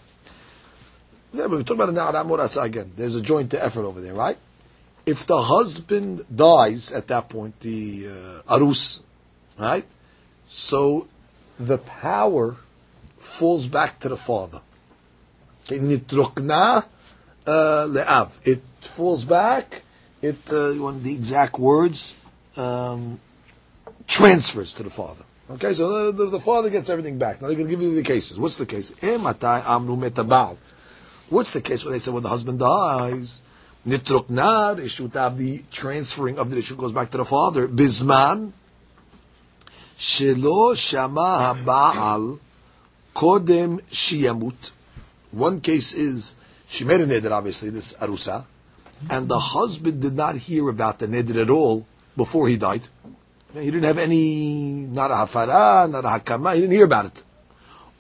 [1.32, 2.92] Yeah, we're talking about an Amurasa again.
[2.96, 4.38] There's a joint effort over there, right?
[5.04, 9.02] If the husband dies at that point, the uh, arus,
[9.58, 9.84] right?
[10.48, 11.08] So
[11.58, 12.56] the power
[13.18, 14.60] falls back to the father.
[17.46, 18.38] Uh, le'av.
[18.44, 19.82] It falls back.
[20.22, 22.16] It, uh, you want the exact words,
[22.56, 23.20] um,
[24.06, 25.24] transfers to the father.
[25.48, 27.40] Okay, so the, the, the, father gets everything back.
[27.40, 28.40] Now they're going to give you the cases.
[28.40, 28.90] What's the case?
[31.28, 33.42] What's the case when they say when the husband dies?
[33.86, 37.68] Nitrokna, the ishut the transferring of the issue goes back to the father.
[37.68, 38.50] Bizman,
[39.96, 42.40] shelo shama ha'ba'al
[43.14, 44.72] kodem shiyamut.
[45.32, 46.36] One case is
[46.68, 48.44] she made a neder, obviously, this arusa,
[49.10, 51.86] and the husband did not hear about the neder at all
[52.16, 52.88] before he died.
[53.52, 57.22] He didn't have any, not a hafara, not a hakama, he didn't hear about it.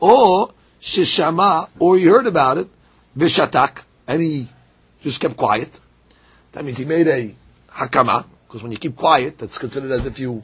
[0.00, 2.68] Or shishama, or he heard about it,
[3.16, 4.48] vishatak, and he
[5.02, 5.80] just kept quiet.
[6.52, 7.34] That means he made a
[7.70, 10.42] hakama, because when you keep quiet, that's considered as if you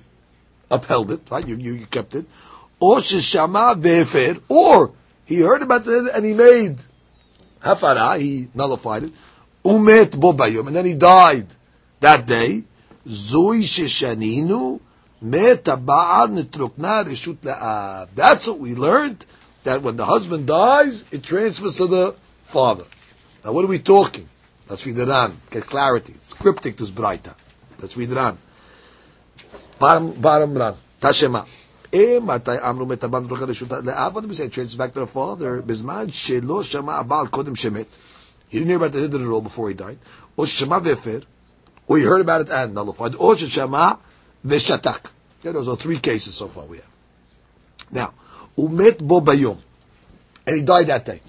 [0.71, 1.47] upheld it, right?
[1.47, 2.27] You, you, you kept it.
[2.81, 4.93] Or shishama vefer, or
[5.33, 6.77] he heard about it and he made
[7.65, 9.13] hafara, he nullified it.
[9.65, 11.47] Umet bobayum, and then he died
[12.01, 12.65] that day.
[13.07, 14.81] Zoi sheshaninu
[15.23, 18.09] met nitrukna reshut la'av.
[18.15, 19.25] That's what we learned,
[19.65, 22.15] that when the husband dies, it transfers to the
[22.45, 22.85] father.
[23.45, 24.29] Now what are we talking?
[24.69, 25.37] Let's read it on.
[25.51, 26.13] Get clarity.
[26.15, 27.35] It's cryptic to Braita.
[27.81, 28.39] Let's read it on.
[29.79, 30.75] Bottom, bottom run.
[31.01, 31.47] Tashema.
[32.22, 34.46] מתי אמרו מת הבן דרוך לרשות לאב, what do we say?
[34.46, 37.86] It back to the father, בזמן שלא שמע הבעל קודם שמת,
[38.52, 39.98] he didn't hear about the hidden role before he died,
[40.38, 41.20] או ששמע והפר,
[41.88, 43.92] or he heard about it and nullified, או ששמע
[44.46, 45.10] ושתק.
[45.42, 46.94] Okay, those are three cases so far we have.
[47.92, 48.14] Now,
[48.58, 49.58] umet bo bayom,
[50.46, 51.22] and he died that day.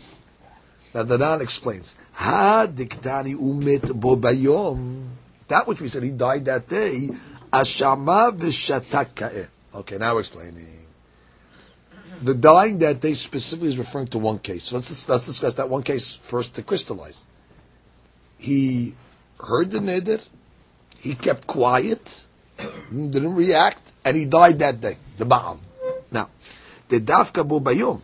[0.95, 5.09] Now the Ran explains, ha diktani umet bo bayom,
[5.49, 7.11] that which we said he died that day,
[7.53, 10.86] ashama v'shatak Okay, now explaining.
[12.22, 14.66] The dying that day specifically is referring to one case.
[14.66, 17.26] So let's, let's discuss that one case first to crystallize.
[18.38, 18.94] He
[19.40, 20.26] heard the neder,
[21.00, 22.26] he kept quiet,
[22.90, 25.60] didn't react, and he died that day, the Baal.
[26.12, 26.30] Now,
[26.90, 28.02] the dafka bo bayom,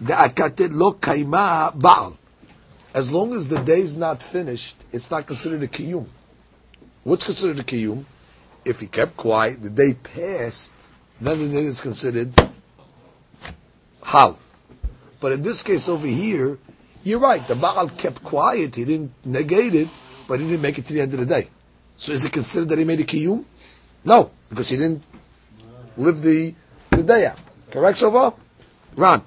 [0.00, 2.16] the akatet lo kaima Baal.
[2.92, 6.06] As long as the day is not finished, it's not considered a kiyum.
[7.04, 8.04] What's considered a kiyum?
[8.64, 10.79] If he kept quiet, the day passed,
[11.20, 12.32] then the neder is considered
[14.02, 14.38] hal.
[15.20, 16.58] But in this case over here,
[17.04, 17.46] you're right.
[17.46, 18.74] The Baal kept quiet.
[18.74, 19.88] He didn't negate it,
[20.26, 21.48] but he didn't make it to the end of the day.
[21.96, 23.44] So is it considered that he made a kiyum?
[24.04, 25.02] No, because he didn't
[25.96, 26.54] live the,
[26.90, 27.38] the day out.
[27.70, 28.34] Correct so far?
[28.96, 29.22] Ran.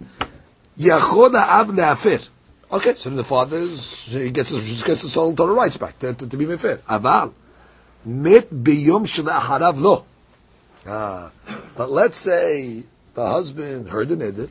[0.77, 2.27] Yachod ab le'afir.
[2.71, 6.27] Okay, so the father is, he gets his, gets his total rights back to, to,
[6.27, 6.79] to be mefir.
[6.79, 7.33] Aval.
[8.05, 10.05] Met biyom harav lo.
[10.86, 11.30] Ah,
[11.76, 12.82] but let's say
[13.14, 14.48] the husband heard the neder,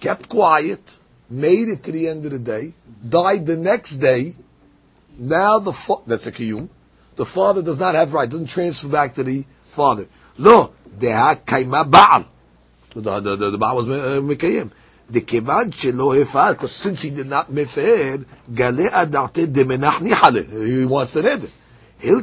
[0.00, 0.98] kept quiet,
[1.30, 2.74] made it to the end of the day,
[3.08, 4.34] died the next day.
[5.18, 6.68] Now the fa- that's a kiyum
[7.16, 10.06] the father does not have right, doesn't transfer back to the father.
[10.38, 12.26] Lo, deha kaima ba'al.
[12.94, 14.70] The, the, the, the Baal was uh, Mekayim.
[15.10, 18.16] דכיוון שלא הפר, because since he did not מפר,
[18.54, 21.48] גלה אדרתי דמנח ניחא he wants the נדר.
[21.99, 22.13] So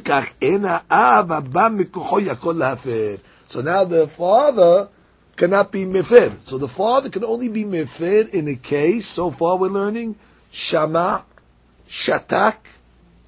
[3.60, 4.88] now the father
[5.36, 6.36] cannot be mefer.
[6.44, 10.16] So the father can only be mefer in a case, so far we're learning,
[10.50, 11.24] shama,
[11.88, 12.56] shatak,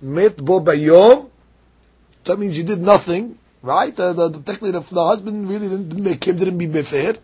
[0.00, 1.30] met bo bayom.
[2.24, 3.98] That means you did nothing, right?
[3.98, 7.18] Uh, the, the, technically the, the, husband really didn't, make him didn't be mefer.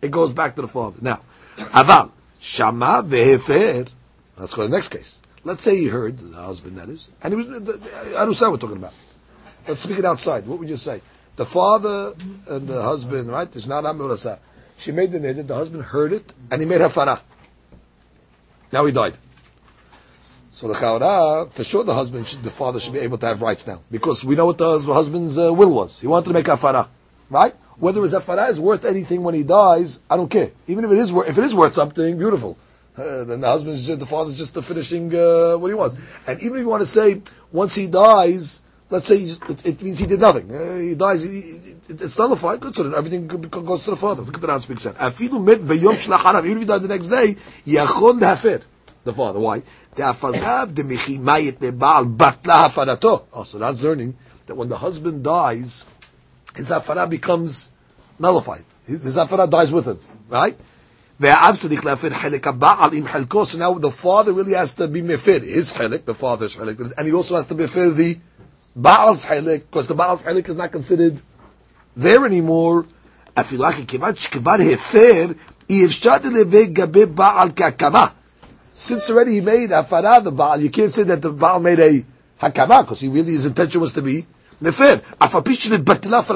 [0.00, 0.98] It goes back to the father.
[1.00, 1.20] Now,
[1.56, 3.90] aval, shama vehefer.
[4.36, 5.20] Let's go to the next case.
[5.44, 7.48] Let's say he heard the husband that is, and he was.
[7.48, 8.94] Know what we're talking about.
[9.68, 10.46] Let's speak it outside.
[10.46, 11.02] What would you say?
[11.36, 12.14] The father
[12.48, 13.54] and the husband, right?
[13.54, 14.38] It's not amurasa.
[14.78, 15.46] She made the neder.
[15.46, 17.20] The husband heard it, and he made hafara.
[18.72, 19.14] Now he died.
[20.50, 23.42] So the Chaura, for sure the husband, should, the father should be able to have
[23.42, 23.80] rights now.
[23.90, 25.98] Because we know what the husband's uh, will was.
[25.98, 26.86] He wanted to make afara.
[27.28, 27.54] Right?
[27.76, 30.52] Whether his afara is worth anything when he dies, I don't care.
[30.68, 32.56] Even if it is, worth, if it is worth something, beautiful.
[33.26, 35.96] Then the husband's just, the father's just finishing uh, what he wants.
[36.26, 39.98] And even if you want to say, once he dies, let's say it, it means
[39.98, 40.54] he did nothing.
[40.54, 42.60] Uh, he dies, he, it, it's nullified.
[42.60, 44.22] Good, so then everything goes to the father.
[44.22, 45.20] Look at the Ran speaks that.
[45.20, 48.62] Even if he died the next day, yachon hafer
[49.02, 49.40] the father.
[49.40, 49.62] Why?
[53.32, 55.84] Oh, so that's learning that when the husband dies,
[56.54, 57.70] his hafara becomes
[58.18, 58.64] nullified.
[58.86, 60.56] His hafara dies with him, right?
[61.20, 61.52] So now
[63.78, 67.36] the father really has to be mefir his chelik, the father's chelik, and he also
[67.36, 68.18] has to mefir the
[68.74, 71.20] baal's chelik because the baal's chelik is not considered
[71.96, 72.86] there anymore.
[73.36, 73.52] Since
[79.10, 82.04] already he made afara the baal, you can't say that the baal made a
[82.40, 84.26] hakama because he really his intention was to be
[84.60, 85.00] mefir.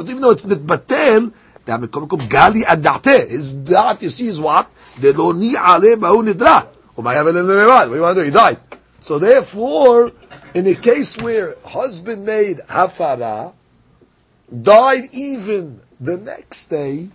[0.08, 1.32] Even though it's nitbatel,
[1.68, 4.70] his da'at, you see, is what?
[4.98, 6.78] The ba'u.
[6.94, 8.24] What do you want to do?
[8.24, 8.59] He died.
[9.00, 10.12] So therefore,
[10.54, 13.52] in a case where husband made hafara,
[14.62, 17.09] died even the next day,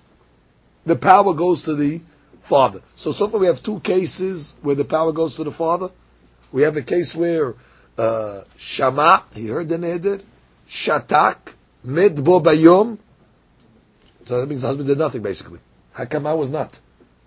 [0.86, 2.02] the power goes to the
[2.42, 2.82] father.
[2.96, 5.90] So so far we have two cases where the power goes to the father.
[6.52, 7.56] We have a case where
[7.98, 10.22] uh, Shama, he heard the neder,
[10.70, 11.54] Shatak,
[11.86, 12.98] Medbo Bayom.
[14.26, 15.60] So that means the husband did nothing basically.
[15.96, 16.80] Hakama was not.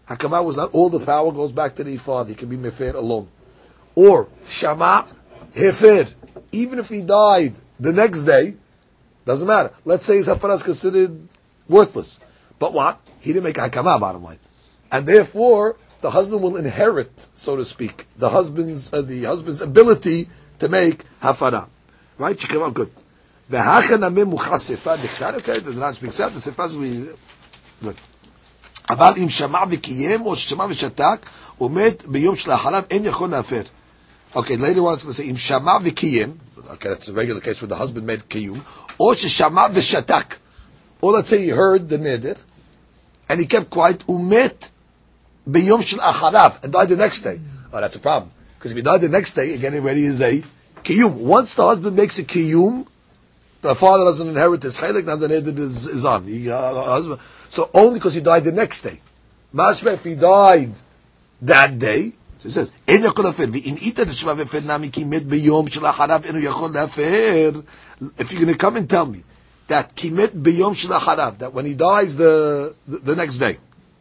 [0.08, 0.72] Hakama was not.
[0.72, 2.30] All the power goes back to the father.
[2.30, 3.28] He can be mefer alone.
[3.94, 5.06] Or Shama,
[5.54, 6.12] Hefer.
[6.52, 8.56] Even if he died the next day,
[9.24, 9.72] doesn't matter.
[9.84, 11.28] Let's say his hafara is considered
[11.68, 12.20] worthless.
[12.58, 13.00] But what?
[13.20, 14.38] He didn't make a hakama, bottom line
[14.90, 20.28] and therefore the husband will inherit, so to speak, the husband's uh, the husband's ability
[20.58, 21.68] to make hafara.
[22.18, 22.54] Right?
[22.54, 22.90] Out good.
[23.50, 25.34] Muchasifa dikshar.
[25.36, 26.32] Okay, the Ran speaks out.
[26.32, 27.08] The sifas we
[27.82, 27.96] good.
[28.90, 31.26] אבל אם שמע וקיים, או ששמע ושתק,
[31.60, 33.62] ומת ביום שלאחריו, אין יכול להפר.
[34.34, 36.34] Okay, later on it's going to say, אם שמע וקיים,
[36.68, 38.60] okay, that's a regular case where the husband made kiyum,
[38.98, 40.36] or ששמע ושתק.
[41.00, 42.38] Or let's say he heard the neder,
[43.28, 44.70] and he kept quiet, umet
[45.50, 47.40] biyom shel acharav, and died the next day.
[47.72, 48.30] Oh, that's a problem.
[48.58, 50.42] Because if he died the next day, again, already is a
[50.84, 51.14] kiyum.
[51.14, 52.86] Once the husband makes a kiyum,
[53.65, 56.25] The father doesn't inherit his chaylik, now the neder is, is on.
[56.25, 57.19] He, uh, husband.
[57.49, 58.99] So only because he died the next day.
[59.53, 60.71] Mashma, if he died
[61.43, 65.25] that day, so he says, אין יכול להפר, ואם איתה דשמע והפר נמי כי מת
[65.25, 67.51] ביום שלאחריו אינו יכול להפר,
[68.17, 69.23] if you're going to come and tell me
[69.67, 73.57] that כי מת ביום שלאחריו, that when he dies the, the, the next day,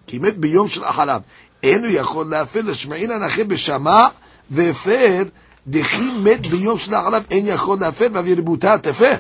[0.06, 1.20] כי מת ביום שלאחריו,
[1.62, 4.06] אינו יכול להפר, לשמעין הנכה בשמע
[4.50, 5.22] והפר,
[5.66, 9.14] דכי מת ביום שלאחריו, אין יכול להפר, ואבי רבותה תפה,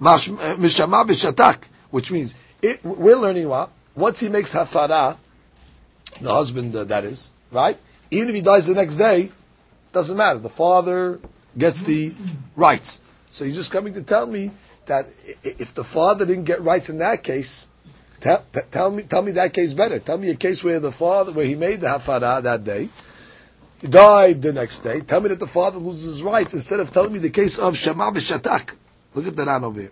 [0.00, 0.16] Uh,
[0.56, 5.16] Mishama b'shatak, which means it, we're learning what once he makes hafara,
[6.20, 7.78] the husband uh, that is right.
[8.10, 9.30] Even if he dies the next day,
[9.92, 10.38] doesn't matter.
[10.38, 11.20] The father
[11.56, 12.14] gets the
[12.56, 13.00] rights.
[13.30, 14.50] So he's just coming to tell me
[14.86, 15.06] that
[15.42, 17.66] if the father didn't get rights in that case,
[18.20, 19.98] tell, tell me tell me that case better.
[19.98, 22.88] Tell me a case where the father where he made the hafara that day.
[23.82, 25.00] Died the next day.
[25.00, 27.76] Tell me that the father loses his rights instead of telling me the case of
[27.76, 28.74] Shema b'shatak.
[29.15, 29.91] Look at the ran over here.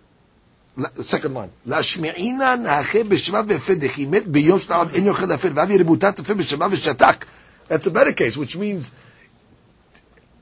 [0.76, 1.50] The second line.
[1.66, 6.66] להשמיעינן האחר בשמה והפדך, היא מת ביום שנעד אין יוכל להפר, ואבי רבותה תפר בשמה
[6.70, 7.24] ושתק.
[7.68, 8.92] That's a better case, which means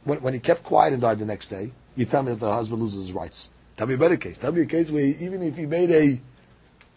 [0.04, 2.52] when, when he kept quiet and died the next day, you tell me that the
[2.52, 3.50] husband loses his rights.
[3.76, 4.38] Tell me a better case.
[4.38, 6.20] Tell me a case where even if he made a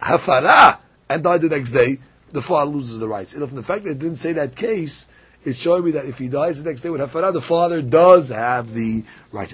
[0.01, 0.77] hafara
[1.10, 1.99] and died the next day,
[2.32, 3.34] the father loses the rights.
[3.34, 5.08] And from the fact that it didn't say that case,
[5.44, 8.30] it showed me that if he dies the next day with hafara, the father does
[8.30, 9.52] have the right.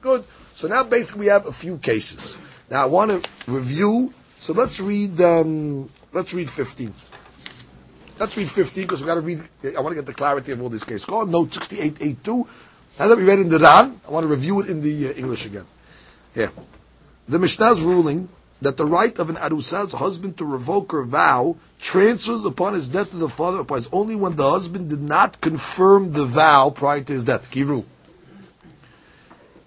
[0.00, 0.24] Good.
[0.54, 2.38] So now basically we have a few cases.
[2.70, 4.12] Now I want to review.
[4.38, 5.20] So let's read.
[5.20, 6.92] Um, let's read fifteen.
[8.18, 9.42] Let's read fifteen because we got to read.
[9.64, 11.04] I want to get the clarity of all these cases.
[11.04, 12.46] Go on note sixty-eight eight two.
[12.98, 15.12] Now that we read in the Ran, I want to review it in the uh,
[15.12, 15.66] English again.
[16.34, 16.50] Here,
[17.28, 18.28] the Mishnah's ruling
[18.60, 23.10] that the right of an arusa's husband to revoke her vow transfers upon his death
[23.10, 27.12] to the father applies only when the husband did not confirm the vow prior to
[27.12, 27.50] his death.
[27.50, 27.84] Kiru.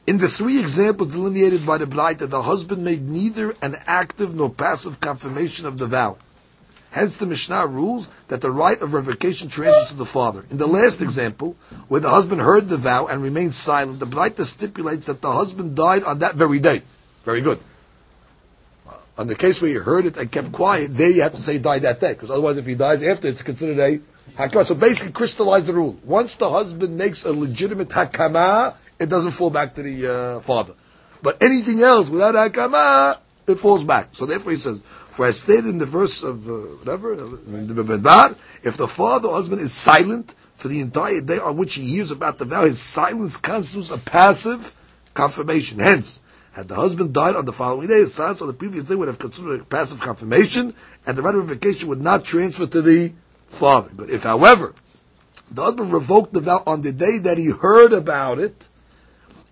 [0.07, 4.49] In the three examples delineated by the Braita, the husband made neither an active nor
[4.49, 6.17] passive confirmation of the vow.
[6.89, 10.45] Hence, the Mishnah rules that the right of revocation transfers to the father.
[10.49, 11.55] In the last example,
[11.87, 15.75] where the husband heard the vow and remained silent, the Braita stipulates that the husband
[15.75, 16.81] died on that very day.
[17.23, 17.59] Very good.
[19.19, 21.59] On the case where you heard it and kept quiet, there you have to say
[21.59, 23.99] died that day, because otherwise, if he dies after, it's considered a
[24.37, 24.63] hakama.
[24.63, 25.99] So basically, crystallize the rule.
[26.05, 30.73] Once the husband makes a legitimate hakama, it doesn't fall back to the uh, father.
[31.21, 34.07] But anything else without hakama, it falls back.
[34.13, 38.87] So therefore, he says, for as stated in the verse of uh, whatever, if the
[38.87, 42.45] father or husband is silent for the entire day on which he hears about the
[42.45, 44.73] vow, his silence constitutes a passive
[45.13, 45.79] confirmation.
[45.79, 48.95] Hence, had the husband died on the following day, his silence on the previous day
[48.95, 50.73] would have considered a passive confirmation,
[51.05, 53.13] and the ratification would not transfer to the
[53.47, 53.91] father.
[53.93, 54.73] But if, however,
[55.51, 58.67] the husband revoked the vow on the day that he heard about it,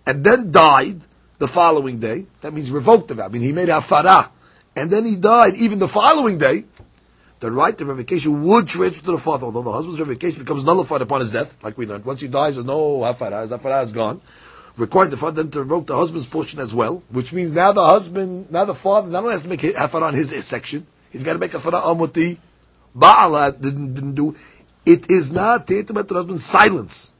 [0.05, 1.01] and then died
[1.37, 3.25] the following day, that means revoked the vow.
[3.25, 4.31] I mean, he made a farah,
[4.75, 6.65] and then he died even the following day,
[7.39, 11.03] the right to revocation would transfer to the father, although the husband's revocation becomes nullified
[11.03, 12.03] upon his death, like we learned.
[12.03, 14.19] Once he dies, there's no hafara, his hafara is gone
[14.77, 18.51] required the father to revoke the husband's portion as well, which means now the husband,
[18.51, 21.39] now the father not only has to make hafara on his section, he's got to
[21.39, 22.37] make hafara on what the
[22.95, 24.35] Baal didn't, didn't do.
[24.85, 27.13] It is not tantamount to the husband's silence.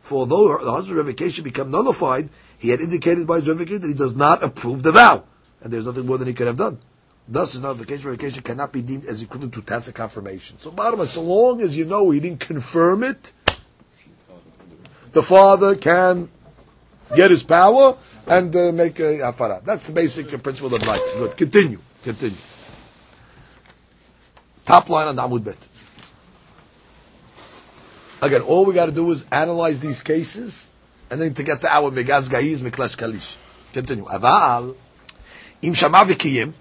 [0.00, 3.94] For although the husband's revocation become nullified, he had indicated by his revocation that he
[3.94, 5.24] does not approve the vow.
[5.60, 6.78] And there's nothing more than he could have done.
[7.26, 7.62] Thus, his
[8.04, 10.58] revocation cannot be deemed as equivalent to tacit confirmation.
[10.58, 13.32] So, bottom so long as you know he didn't confirm it,
[15.12, 16.30] the father can
[17.14, 19.62] get his power and uh, make a hafara.
[19.64, 21.00] That's the basic principle of life.
[21.16, 21.36] Good.
[21.36, 21.80] Continue.
[22.04, 22.36] Continue.
[24.64, 25.68] Top line on Amud Bet.
[28.20, 30.72] Again, all we got to do is analyze these cases
[31.10, 33.36] and then to get to our Megaz Gaiz Miklash Kalish.
[33.72, 34.04] Continue.
[34.04, 34.74] Aval,
[35.62, 36.52] im shama v'kiyim.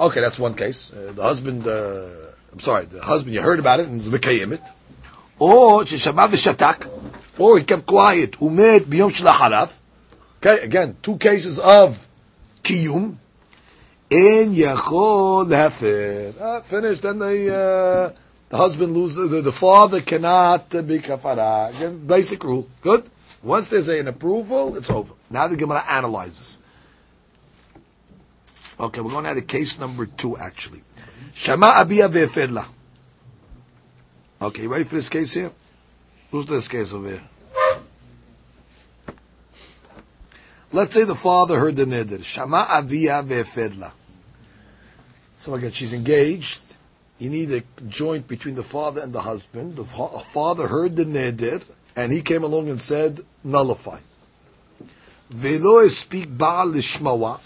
[0.00, 0.92] Okay, that's one case.
[0.92, 2.06] Uh, the husband, uh,
[2.52, 4.62] I'm sorry, the husband, you heard about it and v'kiyim it.
[5.38, 6.88] Or sheshama v'shatak
[7.38, 9.78] or he kept quiet, umet biyom shlacharav.
[10.38, 12.06] Okay, again, two cases of
[12.62, 13.16] kiyum.
[14.10, 16.34] In yachol hefer.
[16.38, 17.02] Ah, finished.
[17.02, 18.18] Then the uh,
[18.50, 19.30] the husband loses.
[19.30, 21.74] The, the father cannot be kafara.
[21.74, 22.68] Again, basic rule.
[22.82, 23.08] Good.
[23.42, 25.14] Once there's an approval, it's over.
[25.30, 26.58] Now the Gemara analyzes.
[28.78, 30.82] Okay, we're going to add case number two, actually.
[31.34, 32.66] Shama abiya ve'efedla.
[34.42, 35.52] Okay, ready for this case here?
[36.30, 37.22] Who's this case over here?
[40.72, 42.24] Let's say the father heard the neder.
[42.24, 43.92] Shama avia ve'efedla.
[45.36, 46.60] So again, she's engaged.
[47.18, 49.76] You need a joint between the father and the husband.
[49.76, 53.98] The father heard the neder, and he came along and said, nullify.
[55.28, 57.40] Velo speak Baal Lishmawa,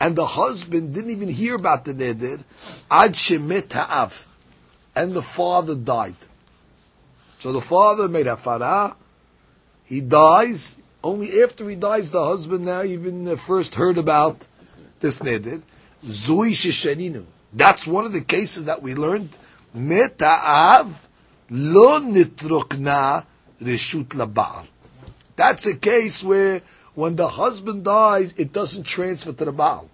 [0.00, 2.42] and the husband didn't even hear about the neder,
[2.90, 4.26] ad shemet ha'av,
[4.96, 6.16] and the father died.
[7.38, 8.94] So the father made a farah,
[9.84, 14.46] he dies, only after he dies, the husband now even uh, first heard about
[15.00, 15.62] this neder.
[16.04, 17.24] Zui shishaninu.
[17.52, 19.36] That's one of the cases that we learned.
[19.72, 21.06] Meta Meta'av
[21.50, 23.24] lo nitrokna
[23.62, 24.66] reshut labal.
[25.36, 26.62] That's a case where
[26.94, 29.88] when the husband dies, it doesn't transfer to the Baal.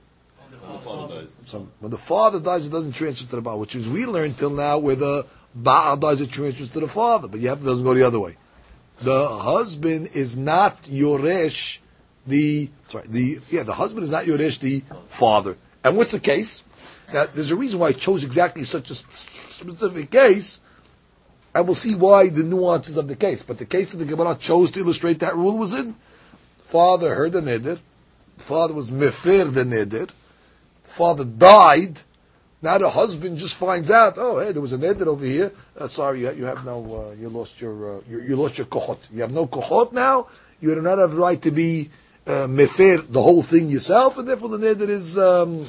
[1.45, 4.39] So when the father dies, it doesn't transfer to the Baal, which is we learned
[4.39, 7.65] till now where the Baal dies, it transfers to the father, but you have, it
[7.65, 8.37] doesn't go the other way.
[9.01, 11.79] The husband is not Yoresh,
[12.27, 15.57] the, sorry, the, yeah, the husband is not Yoresh, the father.
[15.85, 16.63] And what's the case?
[17.13, 20.61] Now, there's a reason why I chose exactly such a specific case,
[21.55, 23.43] and we'll see why the nuances of the case.
[23.43, 25.95] But the case that the Gemara chose to illustrate that rule was in
[26.67, 27.79] father heard the neder,
[28.37, 30.11] father was mefer the neder,
[30.83, 32.01] father died.
[32.63, 35.53] Now the husband just finds out, oh, hey, there was a neder over here.
[35.79, 38.67] Uh, sorry, you, you have no, uh, you lost your, uh, you, you, lost your
[38.67, 39.13] kohot.
[39.13, 40.29] You have no kohot now.
[40.61, 41.91] You do not have the right to be
[42.27, 45.67] uh, mefer the whole thing yourself, and therefore the neder is um,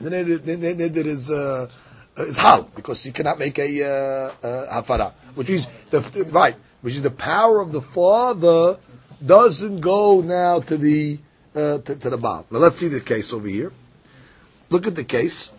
[0.00, 1.30] the neder, the neder is.
[1.30, 1.68] Uh,
[2.18, 6.00] is hal because you cannot make a uh, uh, hafara, which is the
[6.32, 8.78] right, which is the power of the father
[9.24, 11.18] doesn't go now to the
[11.54, 12.46] uh, to, to, the Baal.
[12.50, 13.72] Now let's see the case over here.
[14.68, 15.52] Look at the case.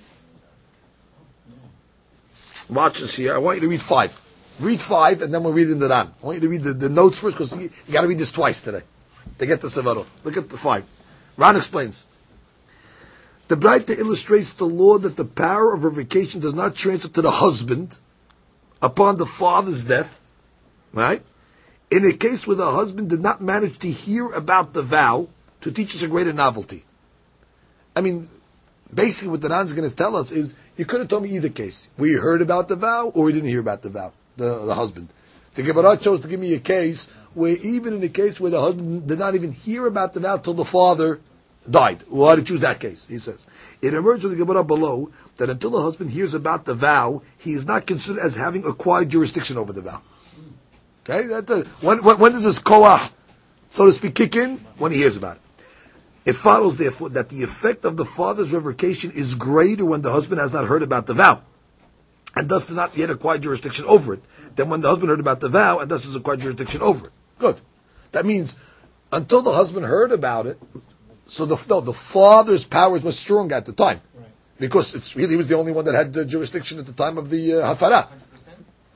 [2.70, 3.34] Watch this here.
[3.34, 4.22] I want you to read five.
[4.60, 6.08] Read five, and then we'll read in the Ran.
[6.22, 8.18] I want you to read the, the notes first because you, you got to read
[8.18, 8.82] this twice today
[9.38, 10.06] to get the sevara.
[10.24, 10.86] Look at the five.
[11.38, 12.06] Ran explains.
[13.48, 17.32] The Braita illustrates the law that the power of revocation does not transfer to the
[17.32, 17.98] husband
[18.82, 20.20] upon the father's death,
[20.92, 21.24] right?
[21.90, 25.30] In a case where the husband did not manage to hear about the vow
[25.62, 26.84] to teach us a greater novelty.
[27.96, 28.28] I mean,
[28.94, 31.36] basically what the Ran is going to tell us is, you could have told me
[31.36, 31.90] either case.
[31.98, 35.10] We heard about the vow or we didn't hear about the vow, the, the husband.
[35.56, 38.62] The Gemara chose to give me a case where even in a case where the
[38.62, 41.20] husband did not even hear about the vow till the father
[41.70, 42.04] died.
[42.08, 43.08] Why did choose that case?
[43.08, 43.46] He says.
[43.82, 47.54] It emerges from the Gemara below that until the husband hears about the vow, he
[47.54, 50.02] is not considered as having acquired jurisdiction over the vow.
[51.04, 51.28] Okay?
[51.28, 53.10] That, uh, when, when, when does this koah,
[53.70, 54.58] so to speak, kick in?
[54.78, 55.42] When he hears about it.
[56.28, 60.42] It follows, therefore, that the effect of the father's revocation is greater when the husband
[60.42, 61.42] has not heard about the vow,
[62.36, 64.22] and thus does not yet acquire jurisdiction over it,
[64.58, 67.14] than when the husband heard about the vow, and thus has acquired jurisdiction over it.
[67.40, 67.62] Good.
[68.12, 68.58] That means,
[69.10, 70.60] until the husband heard about it,
[71.28, 74.02] so the, no, the father's powers were strong at the time.
[74.14, 74.28] Right.
[74.60, 77.18] Because it's really, he was the only one that had the jurisdiction at the time
[77.18, 78.06] of the uh, Hafara.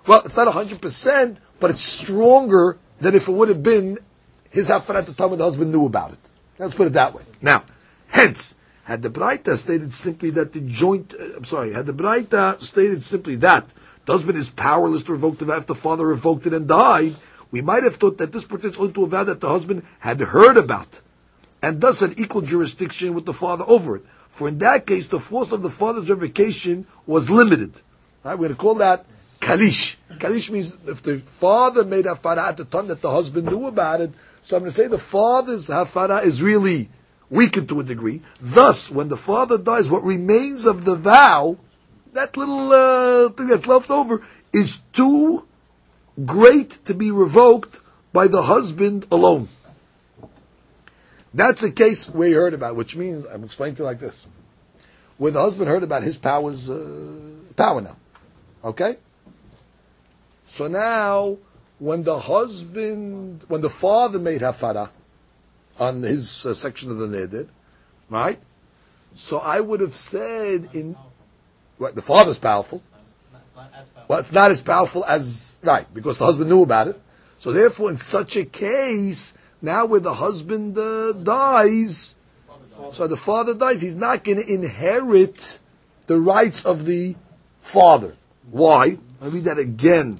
[0.06, 4.00] Well, it's not 100%, but it's stronger than if it would have been
[4.50, 6.20] his Hafara at the time when the husband knew about it.
[6.62, 7.24] Let's put it that way.
[7.42, 7.64] Now,
[8.08, 12.62] hence, had the Braita stated simply that the joint, uh, I'm sorry, had the Braita
[12.62, 13.74] stated simply that
[14.06, 17.16] the husband is powerless to revoke the vow if the father revoked it and died,
[17.50, 20.20] we might have thought that this pertains only to a vow that the husband had
[20.20, 21.02] heard about
[21.64, 24.04] and thus had equal jurisdiction with the father over it.
[24.28, 27.82] For in that case, the force of the father's revocation was limited.
[28.24, 28.34] Right?
[28.34, 29.06] We're going to call that
[29.40, 29.96] kalish.
[30.12, 34.02] Kalish means if the father made hafara at the time that the husband knew about
[34.02, 34.12] it,
[34.42, 36.90] so I'm going to say the father's hafara is really
[37.30, 38.22] weakened to a degree.
[38.40, 41.58] Thus, when the father dies, what remains of the vow,
[42.14, 44.22] that little uh, thing that's left over,
[44.52, 45.48] is too
[46.26, 47.80] great to be revoked
[48.12, 49.48] by the husband alone.
[51.34, 54.28] That's a case we heard about, which means I'm explaining to you like this:
[55.18, 57.16] where the husband heard about his powers, uh,
[57.56, 57.96] power now.
[58.64, 58.98] Okay.
[60.48, 61.38] So now,
[61.82, 64.90] when the husband, when the father made hafara
[65.80, 67.48] on his uh, section of the neder,
[68.08, 68.38] right?
[69.16, 70.96] So I would have said in
[71.80, 72.84] what the father's powerful.
[74.08, 77.02] Well, it's not as powerful as right because the husband knew about it.
[77.40, 82.16] So therefore, in such a case, now, where the husband uh, dies,
[82.92, 85.58] so the father dies, he's not going to inherit
[86.06, 87.16] the rights of the
[87.60, 88.16] father.
[88.52, 89.00] Why?
[89.20, 90.20] I read that again.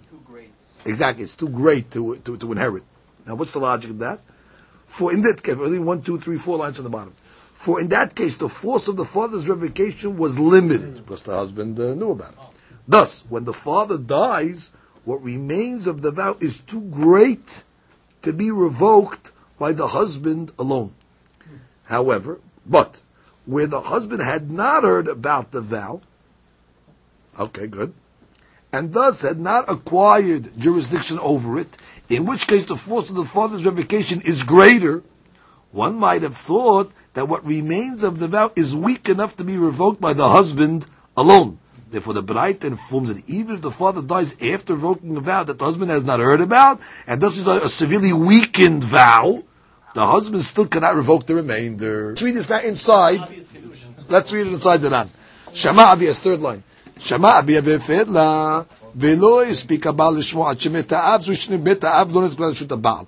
[0.86, 2.84] Exactly, it's too great to, to, to inherit.
[3.26, 4.20] Now, what's the logic of that?
[4.86, 7.14] For in that case, only one, two, three, four lines on the bottom.
[7.54, 11.80] For in that case, the force of the father's revocation was limited because the husband
[11.80, 12.40] uh, knew about it.
[12.88, 14.74] Thus, when the father dies,
[15.06, 17.64] what remains of the vow is too great
[18.24, 20.94] to be revoked by the husband alone.
[21.84, 23.02] However, but
[23.46, 26.02] where the husband had not heard about the vow,
[27.40, 27.94] okay, good,
[28.74, 31.78] and thus had not acquired jurisdiction over it,
[32.10, 35.04] in which case the force of the father's revocation is greater,
[35.72, 39.58] one might have thought that what remains of the vow is weak enough to be
[39.58, 41.60] revoked by the husband alone.
[41.90, 45.58] Therefore, the Braita informs that even if the father dies after revoking a vow that
[45.58, 49.44] the husband has not heard about, and thus is a severely weakened vow,
[49.94, 52.10] the husband still cannot revoke the remainder.
[52.10, 53.20] Let's read this now inside.
[54.08, 55.10] Let's read it inside the Ran.
[55.54, 56.64] Shama Abiyah's third line.
[57.04, 57.78] שמע אבי אבי
[58.08, 58.62] לה,
[58.96, 63.06] ולא הספיק הבעל לשמוע עד שמת האב, זו שני בית האב לא נתקלה לרשות הבעל.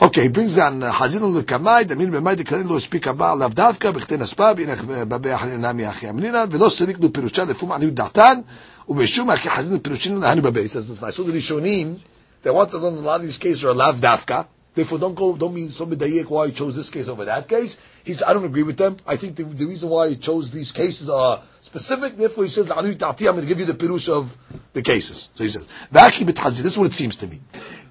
[0.00, 4.72] אוקיי, ברינגזן, חזינו לקמאי, דמין במאי דקרין לא הספיק הבעל לאו דווקא, בכתן אספה, והנה
[4.86, 8.40] בבי החנינא מאחי אמנינן, ולא סליקנו פירושה לפום עניות דעתן,
[8.88, 10.76] ומשום אחי חזינו פירושינו להנו בבית.
[10.76, 11.94] אז לעשות ראשונים,
[12.44, 14.40] they wanted on a lot of these לאו דווקא.
[14.74, 17.78] Therefore, don't go, don't mean so medayek why he chose this case over that case.
[18.02, 18.96] He's, I don't agree with them.
[19.06, 22.16] I think the, the reason why he chose these cases are specific.
[22.16, 24.36] Therefore, he says, I'm going to give you the pirush of
[24.72, 25.30] the cases.
[25.34, 27.40] So he says, This is what it seems to me.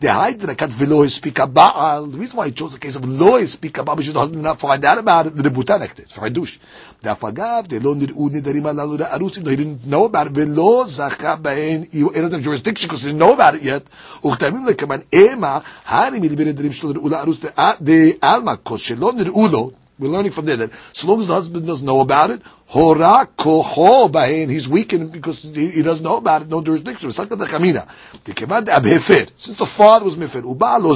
[0.04, 2.12] The hydra velo speak about.
[2.12, 4.84] The reason why he chose the case of lo speak about because the not find
[4.84, 5.36] out about it.
[5.38, 6.60] The rebutan It's for hadush.
[7.02, 9.50] Da'fagav de lo nir'u nidarim alalu arusim.
[9.50, 10.34] He didn't know about it.
[10.34, 11.90] Velo zacha b'en.
[11.90, 13.86] He doesn't have jurisdiction because he didn't know about it yet.
[14.22, 19.74] Uchtamim lekaman ema dirim shlo nir'u la'arus de alma kos shelo nir'u lo.
[20.00, 23.28] We're learning from there that so long as the husband doesn't know about it, hora
[23.38, 27.12] koho he's weakened because he, he, doesn't know about it, no jurisdiction.
[27.12, 27.36] Since the
[29.68, 30.94] father was mifir, uba lo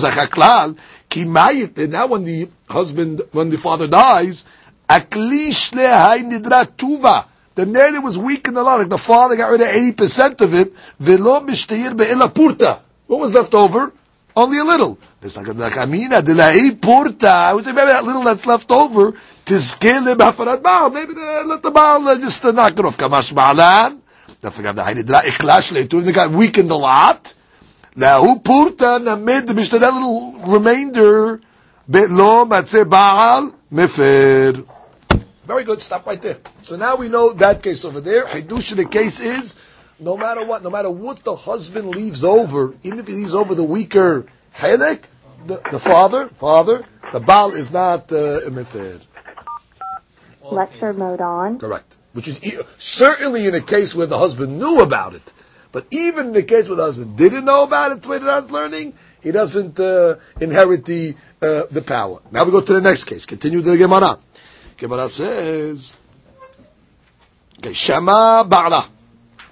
[1.87, 4.45] now when the husband, when the father dies,
[4.89, 9.61] aklish lehay nidra tuva, the nether was weakened a lot, like the father got rid
[9.61, 12.81] of 80% of it, velo mishtayir be'ila purta.
[13.05, 13.93] What was left over?
[14.37, 14.99] Only a little.
[15.19, 17.55] There's like a Nakamina, de la purta.
[17.55, 19.13] Which maybe that little that's left over,
[19.43, 20.91] tizkele b'hafarat baal.
[20.91, 22.95] Maybe the, let the baal uh, just uh, knock it off.
[22.99, 23.99] Kamash ba'alan.
[24.39, 26.03] Don't forget the hainidra ikhlash leitu.
[26.03, 27.33] They got weakened a lot.
[27.95, 31.41] Lahu purta namid, mishta that little remainder,
[31.87, 34.63] lo matzeh baal mefer.
[35.47, 35.81] Very good.
[35.81, 36.37] Stop right there.
[36.61, 38.27] So now we know that case over there.
[38.27, 39.55] Hidush the case is,
[39.99, 43.55] no matter what, no matter what the husband leaves over, even if he leaves over
[43.55, 44.25] the weaker
[44.55, 45.03] Helek,
[45.45, 48.99] the, the father, father, the Baal is not uh, a
[50.49, 51.59] Lecture mode on.
[51.59, 51.97] Correct.
[52.13, 55.33] Which is e- certainly in a case where the husband knew about it.
[55.71, 58.49] But even in the case where the husband didn't know about it, the way that
[58.49, 62.21] learning, he doesn't uh, inherit the uh, the power.
[62.31, 63.25] Now we go to the next case.
[63.25, 64.17] Continue the Gemara.
[64.77, 65.97] Gemara says,
[67.59, 68.96] okay, Shama Ba'ala.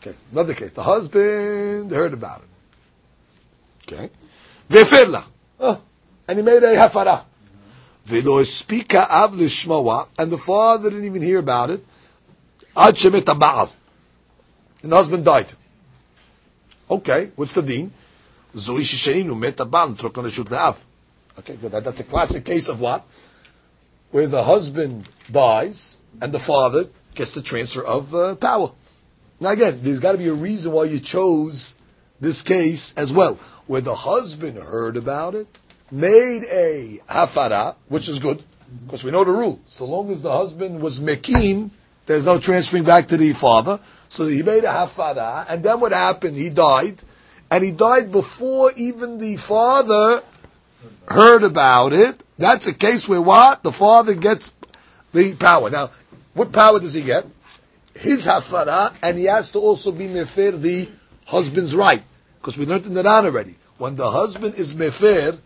[0.06, 0.72] Okay, another case.
[0.74, 3.94] The husband heard about it.
[3.94, 4.10] Okay.
[4.70, 5.24] Veferla.
[5.60, 5.82] Oh,
[6.28, 7.24] and he made a hafara.
[8.06, 11.84] speaker spika av lishmawa, and the father didn't even hear about it.
[12.78, 13.74] Ad shemet ba'al.
[14.84, 15.52] And the husband died.
[16.90, 17.92] Okay, what's the deen?
[18.56, 20.84] Zoi shishainu met ba'al, trokon leshut le'av.
[21.40, 21.72] Okay, good.
[21.72, 23.04] That's a classic case of what?
[24.12, 28.72] Where the husband dies, and the father gets the transfer of uh, power.
[29.46, 31.76] Now again, there's got to be a reason why you chose
[32.20, 33.36] this case as well
[33.68, 35.46] where the husband heard about it,
[35.92, 38.42] made a hafara, which is good,
[38.88, 39.60] because we know the rule.
[39.68, 41.70] So long as the husband was mekim,
[42.08, 43.80] there's no transferring back to the father.
[44.10, 46.38] So he made a hafara, and then what happened?
[46.38, 47.04] He died,
[47.52, 50.24] and he died before even the father
[51.08, 52.24] heard about it.
[52.38, 53.62] That's a case where what?
[53.62, 54.52] The father gets
[55.14, 55.70] the power.
[55.70, 55.92] Now,
[56.34, 57.28] what power does he get?
[57.96, 60.90] His hafara, and he has to also be mefer the
[61.26, 62.04] husband's right.
[62.40, 63.56] Because we learned in the Ran already.
[63.78, 65.38] When the husband is mefer,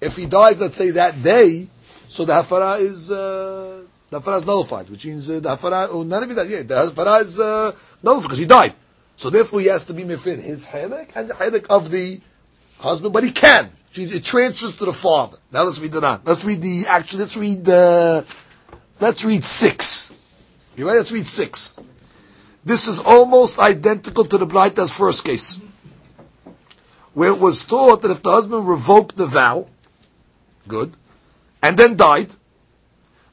[0.00, 1.68] if he dies, let's say that day,
[2.08, 6.02] so the hafara is uh, the hafara is nullified, which means uh, the hafara, oh,
[6.02, 8.74] not even that, yeah, the hafara is uh, nullified because he died.
[9.16, 12.20] So therefore, he has to be mefer his halak and the halak of the
[12.78, 13.70] husband, but he can.
[13.94, 15.38] It transfers to the father.
[15.52, 16.20] Now let's read the Ran.
[16.24, 17.20] Let's read the actually.
[17.20, 18.24] Let's read the.
[19.00, 20.12] Let's read six.
[20.76, 20.98] You ready?
[20.98, 21.78] Let's read six.
[22.68, 25.58] This is almost identical to the Braita's first case
[27.14, 29.66] where it was taught that if the husband revoked the vow,
[30.68, 30.92] good,
[31.62, 32.34] and then died,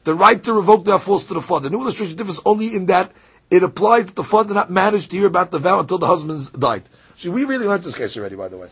[0.05, 1.67] the right to revoke the vow falls to the father.
[1.67, 3.11] The new illustration differs only in that
[3.51, 6.07] it applies that the father did not manage to hear about the vow until the
[6.07, 6.83] husband died.
[7.17, 8.69] See, we really learned this case already, by the way.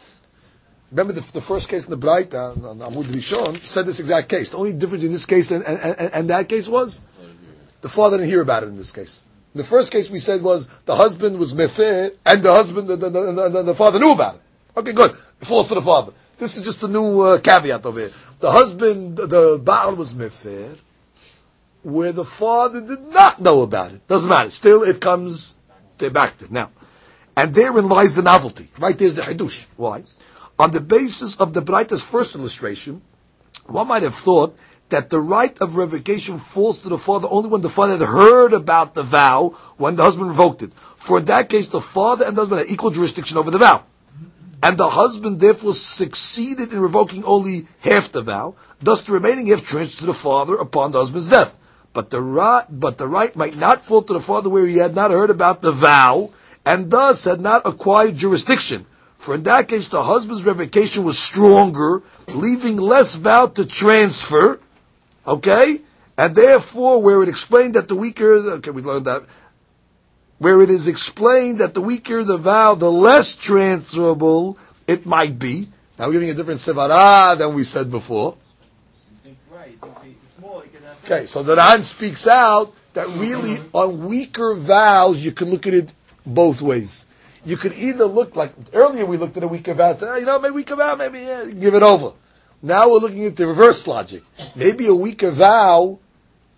[0.91, 4.47] Remember the, the first case in the Braita, on Amud Rishon, said this exact case.
[4.51, 7.01] The only difference in this case and, and, and, and that case was
[7.81, 9.25] the father didn't hear about it in this case.
[9.55, 13.09] The first case we said was the husband was mefer and the husband, the, the,
[13.09, 14.41] the, the father knew about it.
[14.75, 15.11] Okay, good.
[15.11, 16.13] It falls to the father.
[16.39, 18.11] This is just a new uh, caveat over here.
[18.39, 20.77] The husband, the Baal was Mefer,
[21.83, 24.07] where the father did not know about it.
[24.07, 24.49] Doesn't matter.
[24.49, 25.55] Still, it comes
[25.97, 26.71] back to Now,
[27.37, 28.69] And therein lies the novelty.
[28.77, 29.67] Right there's the Hidush.
[29.77, 30.03] Why?
[30.59, 33.01] On the basis of the Braita's first illustration,
[33.67, 34.55] one might have thought
[34.93, 38.53] that the right of revocation falls to the father only when the father had heard
[38.53, 40.71] about the vow when the husband revoked it.
[40.97, 43.85] For in that case, the father and the husband had equal jurisdiction over the vow.
[44.61, 49.65] And the husband therefore succeeded in revoking only half the vow, thus the remaining half
[49.65, 51.57] transferred to the father upon the husband's death.
[51.91, 54.93] But the right, but the right might not fall to the father where he had
[54.93, 56.29] not heard about the vow,
[56.67, 58.85] and thus had not acquired jurisdiction.
[59.17, 64.59] For in that case, the husband's revocation was stronger, leaving less vow to transfer,
[65.25, 65.79] okay?
[66.17, 69.23] And therefore, where it explained that the weaker, okay, we learned that,
[70.37, 74.57] where it is explained that the weaker the vow, the less transferable
[74.87, 75.67] it might be.
[75.97, 78.35] Now we're giving a different sevara than we said before.
[81.05, 85.73] Okay, so the Ran speaks out that really on weaker vows you can look at
[85.73, 85.93] it
[86.25, 87.05] both ways.
[87.45, 90.25] You could either look like earlier we looked at a weaker vow, said, oh, you
[90.25, 92.13] know, maybe weaker vow, maybe yeah, give it over.
[92.65, 94.23] Now we're looking at the reverse logic.
[94.55, 95.99] Maybe a weaker vow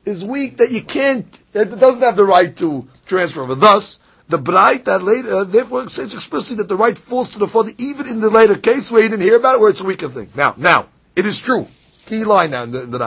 [0.05, 3.55] is weak that you can't, it doesn't have the right to transfer over.
[3.55, 3.99] Thus,
[4.29, 8.07] the bright that later, therefore says explicitly that the right falls to the father even
[8.07, 10.29] in the later case where he didn't hear about it, where it's a weaker thing.
[10.35, 11.67] Now, now, it is true.
[12.05, 12.99] Key line now in the, in the.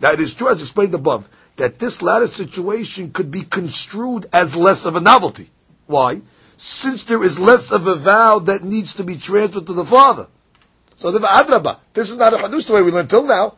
[0.00, 4.54] Now it is true, as explained above, that this latter situation could be construed as
[4.54, 5.48] less of a novelty.
[5.86, 6.20] Why?
[6.58, 10.26] Since there is less of a vow that needs to be transferred to the father.
[10.96, 13.54] So the Adraba, this is not a Hadush the way we learned till now.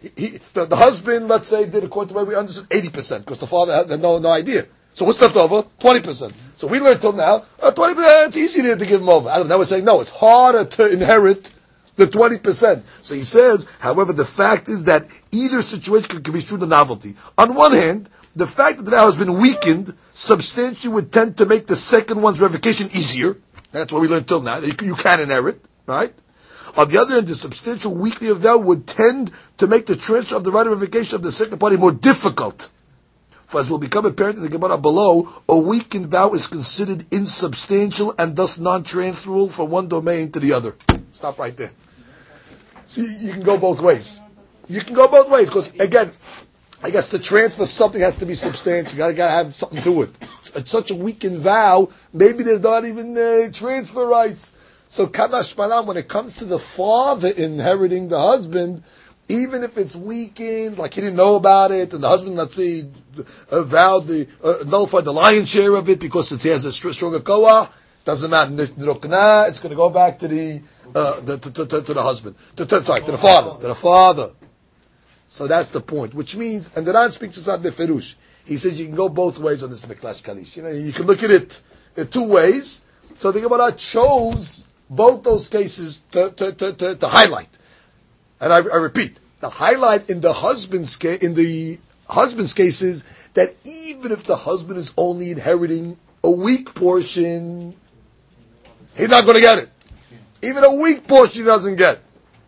[0.00, 3.38] He, the, the, husband, let's say, did according to the way we understood 80%, because
[3.38, 4.66] the father had no, no idea.
[4.92, 5.62] So what's left over?
[5.80, 6.32] 20%.
[6.56, 9.28] So we learned till now, uh, 20%, it's easy to, to give him over.
[9.28, 11.52] Adam, now we're saying, no, it's harder to inherit
[11.96, 12.84] the 20%.
[13.00, 16.66] So he says, however, the fact is that either situation can, can be true the
[16.66, 17.14] novelty.
[17.38, 21.46] On one hand, the fact that the vow has been weakened substantially would tend to
[21.46, 23.36] make the second one's revocation easier.
[23.72, 24.58] That's what we learned till now.
[24.58, 26.14] You can inherit, right?
[26.76, 30.36] On the other hand, the substantial weakening of that would tend to make the transfer
[30.36, 32.70] of the right of of the second party more difficult.
[33.46, 38.14] For as will become apparent in the Gemara below, a weakened vow is considered insubstantial
[38.18, 40.74] and thus non-transferable from one domain to the other.
[41.12, 41.70] Stop right there.
[42.86, 44.20] See, you can go both ways.
[44.68, 46.10] You can go both ways because again,
[46.82, 48.92] I guess to transfer something has to be substantial.
[48.92, 50.10] You gotta, gotta have something to it.
[50.54, 51.90] It's, such a weakened vow.
[52.12, 54.54] Maybe there's not even uh, transfer rights.
[54.94, 58.84] So kamash malam, when it comes to the father inheriting the husband,
[59.28, 62.86] even if it's weakened, like he didn't know about it, and the husband, let's say,
[63.50, 67.18] uh, vowed the uh, nullified the lion's share of it because he has a stronger
[67.18, 67.70] koah,
[68.04, 68.52] doesn't matter.
[68.62, 70.62] It's going to go back to the
[70.94, 73.74] uh, the, to, to, to, the husband, to, to, sorry, to the father, to the
[73.74, 74.30] father.
[75.26, 78.14] So that's the point, which means, and the Ran speaks to Sad Beferush.
[78.44, 80.54] He says you can go both ways on this Miklash Kalish.
[80.54, 81.60] You know, you can look at it
[81.96, 82.82] in two ways.
[83.18, 87.48] So the Gemara chose both those cases to, to, to, to, highlight.
[88.40, 91.78] And I, I, repeat, the highlight in the husband's case, in the
[92.08, 93.04] husband's case is
[93.34, 97.74] that even if the husband is only inheriting a weak portion,
[98.96, 99.70] he's not going to get it.
[100.42, 102.00] Even a weak portion he doesn't get.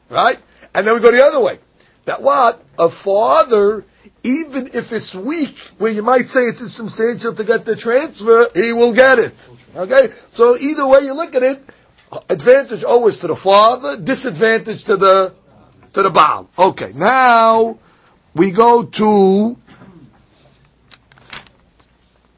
[0.08, 0.38] Right?
[0.74, 1.58] And then we go the other way.
[2.04, 2.62] That what?
[2.78, 3.84] A father,
[4.22, 8.72] even if it's weak, where you might say it's insubstantial to get the transfer, he
[8.72, 9.50] will get it.
[9.74, 10.12] Okay?
[10.34, 11.62] So either way you look at it,
[12.28, 15.34] advantage always to the father, disadvantage to the
[15.92, 16.48] to the Baal.
[16.58, 17.78] Okay, now
[18.34, 19.56] we go to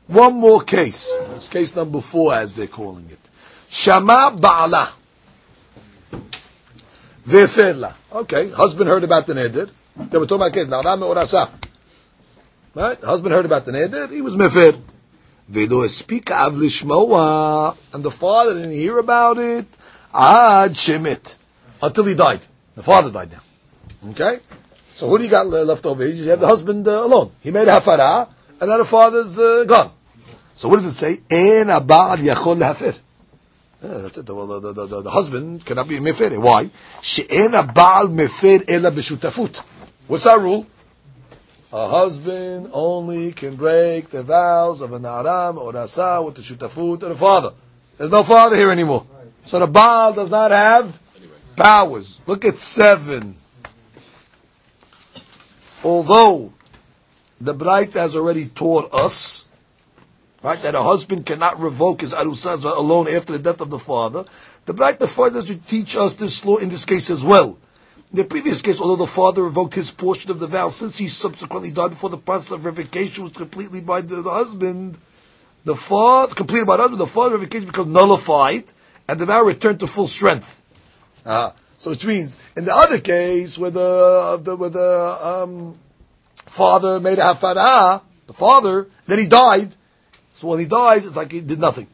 [0.07, 1.13] one more case.
[1.35, 3.19] It's case number four, as they're calling it.
[3.69, 4.93] Shama Ba'ala.
[7.27, 7.95] Vefela.
[8.13, 9.71] Okay, husband heard about the neder.
[9.97, 10.71] They were talking about kids.
[10.71, 11.51] Orasa.
[12.75, 13.03] Right?
[13.03, 14.11] Husband heard about the neder.
[14.11, 14.81] He was mefer.
[15.49, 17.75] Velo speak av lishmoa.
[17.95, 19.67] And the father didn't hear about it.
[20.15, 21.37] Ad shemit.
[21.83, 22.41] Until he died.
[22.75, 24.11] The father died now.
[24.11, 24.41] Okay?
[24.95, 26.07] So who do you got left over?
[26.07, 27.33] You have the husband uh, alone.
[27.43, 28.29] He made a hafara,
[28.61, 29.93] and now the father's uh, gone.
[30.55, 31.21] So what does it say?
[31.31, 32.99] En abad yachol lehafir.
[33.83, 34.27] Yeah, that's it.
[34.27, 36.37] The, the, the, the, the husband cannot be a mefer.
[36.37, 36.69] Why?
[37.01, 39.59] She'en baal mefer ela b'shutafut.
[40.09, 40.67] What's our rule?
[41.73, 47.03] A husband only can break the vows of an aram or asa with the shutafut
[47.03, 47.53] of the father.
[47.99, 49.07] There's no father here anymore.
[49.45, 51.01] So the Baal does not have
[51.57, 52.21] powers.
[52.27, 53.37] Look at seven.
[55.85, 56.53] Although
[57.41, 59.49] the Braita has already taught us
[60.43, 60.61] right?
[60.63, 64.25] That a husband cannot revoke his arusah alone after the death of the father.
[64.67, 67.59] The Braita further to teach us this law in this case as well.
[68.11, 71.09] In the previous case, although the father revoked his portion of the vow, since he
[71.09, 74.97] subsequently died before the process of revocation was completely by the, the husband,
[75.65, 78.65] the father, completed by the husband, the father revocation becomes nullified,
[79.09, 80.63] and the vow returned to full strength.
[81.27, 85.79] Uh, so which means, in the other case, where the, the where the um,
[86.35, 89.77] father made a hafara, the father, then he died,
[90.35, 91.89] so when he dies, it's like he did nothing.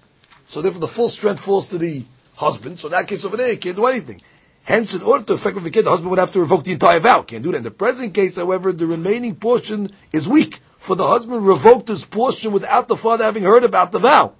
[0.46, 2.04] So therefore the full strength falls to the
[2.36, 4.22] husband, so in that case over there, he can't do anything.
[4.64, 6.98] Hence, in order to effect the kid, the husband would have to revoke the entire
[6.98, 7.22] vow.
[7.22, 7.58] Can't do that.
[7.58, 10.60] In the present case, however, the remaining portion is weak.
[10.78, 14.34] For the husband revoked his portion without the father having heard about the vow.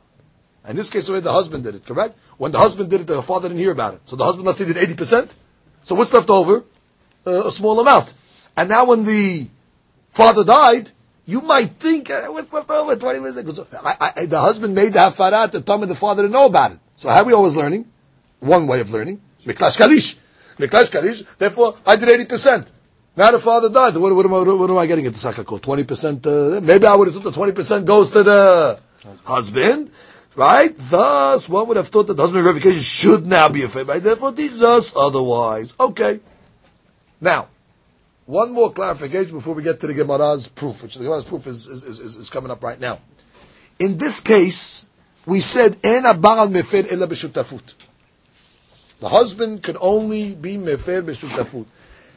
[0.67, 2.17] In this case, the husband did it, correct?
[2.39, 4.01] When the husband did it, the father didn't hear about it.
[4.05, 5.35] So the husband, let's say, did 80%.
[5.83, 6.65] So what's left over?
[7.27, 8.15] Uh, a small amount.
[8.57, 9.49] And now when the
[10.09, 10.91] father died,
[11.27, 12.97] you might think, uh, what's left over?
[12.97, 13.61] 20 minutes.
[13.83, 16.79] I, I, the husband made the hafarat time of the father didn't know about it.
[16.97, 17.91] So how are we always learning?
[18.41, 19.21] One way of learning.
[19.45, 20.17] Miklash Kalish.
[20.59, 21.25] Miklash Kalish.
[21.39, 22.71] Therefore, I did 80%.
[23.17, 23.97] Now the father dies.
[23.99, 25.61] What, what, am, I, what am I getting at the Sakako?
[25.61, 26.27] 20%?
[26.27, 28.81] Uh, maybe I would have thought the 20% goes to the
[29.25, 29.91] husband.
[30.35, 30.75] Right?
[30.77, 33.99] Thus, one would have thought that the husband revocation should now be a favor.
[34.01, 35.77] Therefore, teaches us otherwise.
[35.79, 36.19] Okay.
[37.21, 37.49] Now,
[38.27, 41.69] one more clarification before we get to the Gemara's proof, which the Gemara's proof is,
[41.69, 42.99] is, is, is coming up right now.
[43.79, 44.87] In this case,
[45.27, 46.03] we said, En.
[49.01, 51.67] The husband can only be mefer b'shutafut.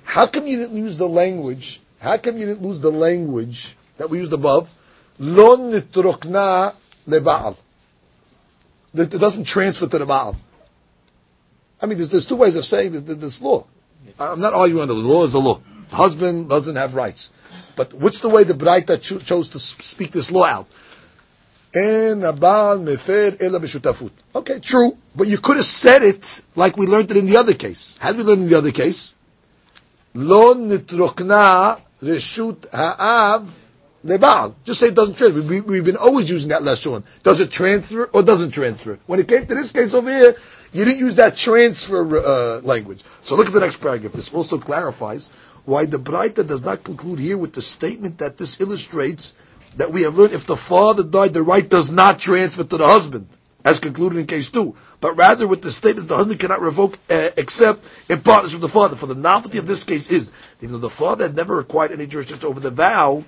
[0.04, 1.82] How come you didn't use the language?
[2.00, 4.74] How come you didn't use the language that we used above?
[5.20, 6.74] Lo nitrokna
[7.08, 7.58] leba'al.
[8.94, 10.36] It doesn't transfer to the Baal.
[11.82, 13.66] I mean, there's, there's two ways of saying this, this law.
[14.20, 15.62] I'm not arguing the law is the law.
[15.90, 17.32] The husband doesn't have rights.
[17.76, 20.68] But what's the way the Braita cho- chose to speak this law out?
[24.36, 24.98] Okay, true.
[25.16, 27.98] But you could have said it like we learned it in the other case.
[28.02, 29.16] Did we learn in the other case?
[30.14, 33.60] Lo nitrokna reshut ha'av
[34.06, 34.56] lebal.
[34.64, 35.42] Just say it doesn't transfer.
[35.42, 37.06] We, we've been always using that lashon.
[37.24, 38.98] Does it transfer or doesn't transfer?
[39.06, 40.36] When it came to this case over here,
[40.72, 43.04] you didn't use that transfer uh, language.
[43.22, 44.14] So look at the next paragraph.
[44.14, 45.30] This also clarifies
[45.66, 49.36] why the Braita does not conclude here with the statement that this illustrates
[49.78, 52.86] that we have learned if the father died, the right does not transfer to the
[52.86, 53.28] husband,
[53.64, 57.00] as concluded in case two, but rather with the statement that the husband cannot revoke
[57.10, 58.96] uh, except in partnership with the father.
[58.96, 62.08] For the novelty of this case is, even though the father had never acquired any
[62.08, 63.24] jurisdiction over the vow,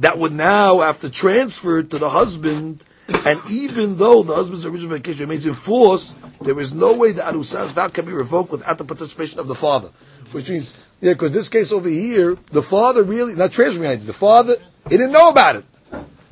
[0.00, 2.84] that would now to transfer to the husband,
[3.26, 7.22] and even though the husband's original vacation remains in force, there is no way the
[7.22, 9.90] Arusa's vow can be revoked without the participation of the father.
[10.32, 14.12] Which means, yeah, because this case over here, the father really, not transferring anything, the
[14.12, 14.56] father,
[14.88, 15.64] he didn't know about it.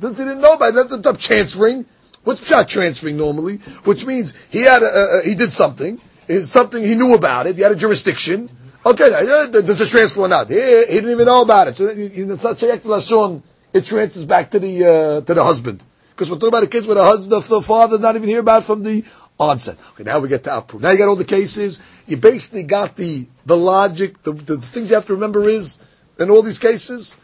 [0.01, 1.85] Since he didn't know about it, that's up transferring.
[2.23, 3.57] What's shot transferring normally?
[3.85, 7.55] Which means he had a, a, he did something, is something he knew about it,
[7.55, 8.49] he had a jurisdiction.
[8.85, 10.49] Okay, does it transfer or not?
[10.49, 11.77] He, he didn't even know about it.
[11.77, 13.43] So it's not lashon
[13.73, 15.83] it transfers back to the uh, to the husband.
[16.11, 18.63] Because we're talking about the kids with the husband, the father not even hear about
[18.63, 19.05] from the
[19.39, 19.77] onset.
[19.91, 20.81] Okay, now we get to proof.
[20.81, 21.79] Now you got all the cases.
[22.07, 24.21] You basically got the the logic.
[24.23, 25.79] The, the, the things you have to remember is
[26.19, 27.15] in all these cases,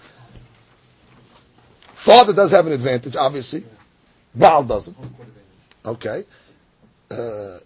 [2.05, 3.63] father does have an advantage, obviously.
[4.35, 4.95] Baal doesn't.
[5.83, 6.23] Okay.
[7.09, 7.57] Uh,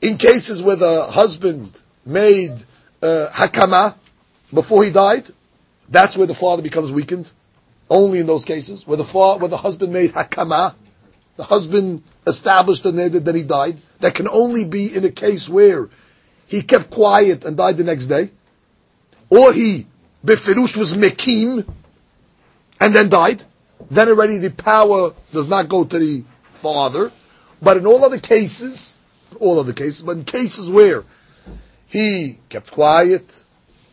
[0.00, 2.54] in cases where the husband made
[3.00, 3.94] uh, hakama
[4.52, 5.26] before he died,
[5.88, 7.30] that's where the father becomes weakened
[7.88, 10.74] only in those cases where the fa- where the husband made hakama,
[11.36, 13.78] the husband established the neder that he died.
[14.00, 15.88] That can only be in a case where
[16.48, 18.30] he kept quiet and died the next day,
[19.30, 19.86] or he
[20.26, 21.64] befirush was mekim
[22.80, 23.44] and then died.
[23.92, 26.24] Then already the power does not go to the
[26.54, 27.12] father.
[27.60, 28.98] But in all other cases,
[29.38, 31.04] all other cases, but in cases where
[31.88, 33.44] he kept quiet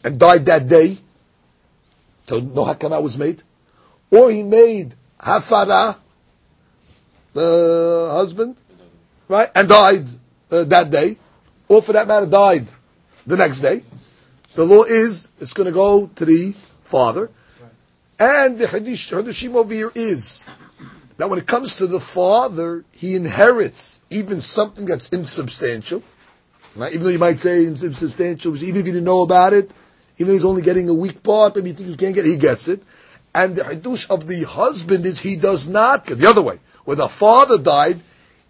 [0.01, 0.99] and died that day,
[2.27, 3.43] so no hakama was made,
[4.09, 5.97] or he made hafara,
[7.33, 8.55] the husband,
[9.27, 10.07] right, and died
[10.49, 11.17] uh, that day,
[11.67, 12.67] or for that matter, died
[13.27, 13.83] the next day.
[14.55, 16.53] The law is it's going to go to the
[16.85, 17.29] father,
[18.19, 20.45] and the hadishim over here is
[21.17, 26.03] that when it comes to the father, he inherits even something that's insubstantial.
[26.75, 26.93] Right?
[26.93, 29.71] Even though you might say it's insubstantial, even if you didn't know about it,
[30.17, 32.31] even though he's only getting a weak part, maybe you think he can't get it,
[32.31, 32.83] he gets it.
[33.33, 36.59] And the hidush of the husband is he does not get the other way.
[36.83, 37.99] When the father died,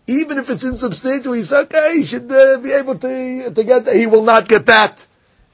[0.07, 3.85] even if it's insubstantial, he said, okay, he should uh, be able to, to get
[3.85, 3.95] that.
[3.95, 5.05] He will not get that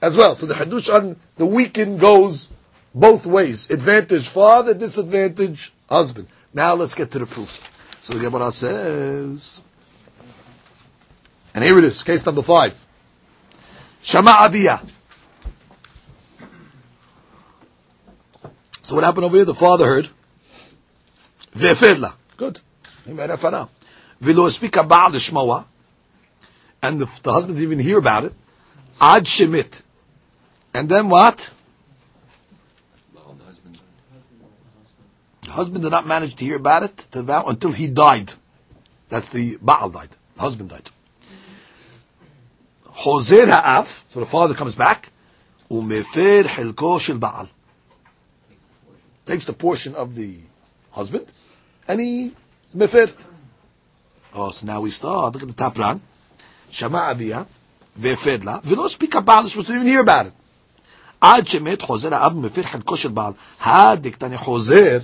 [0.02, 0.36] as well.
[0.36, 2.50] So the hidush on the weekend goes
[2.96, 3.70] both ways.
[3.70, 6.28] Advantage father, disadvantage husband.
[6.54, 8.00] Now let's get to the proof.
[8.02, 9.62] So the Gemara says,
[11.54, 12.74] and here it is, case number five.
[14.02, 14.92] Shama Abiyah.
[18.82, 19.46] So what happened over here?
[19.46, 20.10] The father heard.
[21.54, 22.14] Ve'efedla.
[22.38, 22.60] Good.
[23.06, 23.68] He made hafara.
[24.22, 25.66] V'lo speak about the shmoa,
[26.82, 28.34] and the, the husband didn't even hear about it.
[29.02, 29.82] Ad shemit.
[30.74, 31.50] And then what?
[35.55, 38.33] husband did not manage to hear about it to vow until he died.
[39.09, 40.11] That's the Baal died.
[40.37, 40.89] The husband died.
[42.87, 44.05] Hozer ha'af.
[44.09, 45.11] So the father comes back.
[45.71, 47.49] Umefer hilko shel Baal.
[49.27, 50.39] Takes the portion of the
[50.93, 51.27] husband
[51.89, 52.33] and he
[52.77, 53.11] mefer.
[54.35, 55.35] Oh, so now we start.
[55.35, 56.01] Look at the top line.
[56.71, 57.47] Shama avia
[57.99, 58.61] vefer la.
[58.61, 59.49] V'lo speak about it.
[59.49, 60.33] Supposed to even hear about it.
[61.21, 63.33] עד שמת חוזר האב מפר חלקו של בעל.
[63.61, 64.99] הדקתני חוזר,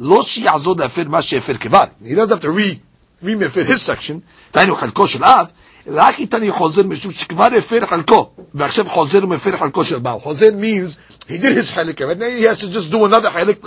[0.00, 1.84] לא שיעזור להפר מה שהפר כבר.
[2.04, 2.78] He doesn't have to re,
[3.24, 4.14] re מפר his section.
[4.54, 5.46] דהיינו חלקו של אב,
[5.86, 10.96] רק איתן אני חוזר משום שכבר הפר חלקו, ועכשיו חוזר ומפר חלקו של means,
[11.28, 13.64] he did his חלק, but now he has to just do another חלק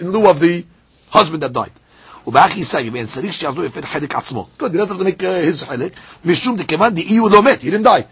[0.00, 0.64] in lieu of the
[1.16, 1.78] husband that died.
[2.26, 4.46] ובאח יישא ואין צריך שיעזור להפר חלק עצמו.
[4.58, 5.92] Good, he doesn't have to make his חלק,
[6.24, 8.02] משום דכיוון דאי הוא לא מת, he didn't die.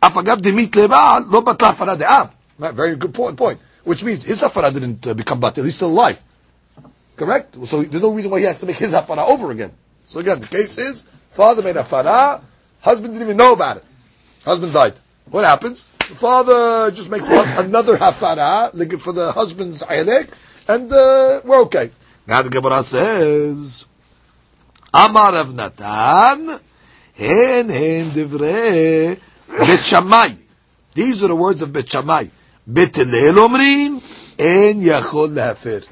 [0.00, 2.26] אף אגב דמית לבעל לא בטלה הפרה דאב.
[2.60, 3.58] Very good point, point.
[3.88, 6.16] Which means his הפרה didn't uh, become batel, he's still alive.
[7.16, 7.54] Correct?
[7.66, 9.72] So there's no reason why he has to make his hafara over again.
[10.04, 12.42] So again, the case is, father made hafara,
[12.80, 13.84] husband didn't even know about it.
[14.44, 14.94] Husband died.
[15.30, 15.88] What happens?
[15.98, 20.30] The father just makes another hafara for the husband's ayalek,
[20.68, 21.90] and uh, we're okay.
[22.26, 23.86] Now the Gemara says,
[24.92, 26.60] Amar Rabbi Yonatan,
[27.14, 30.36] hen hen divrei bet
[30.94, 32.24] These are the words of Bet Shammai.
[32.66, 34.00] Bet omrim,
[34.38, 35.86] en yachol lehafer.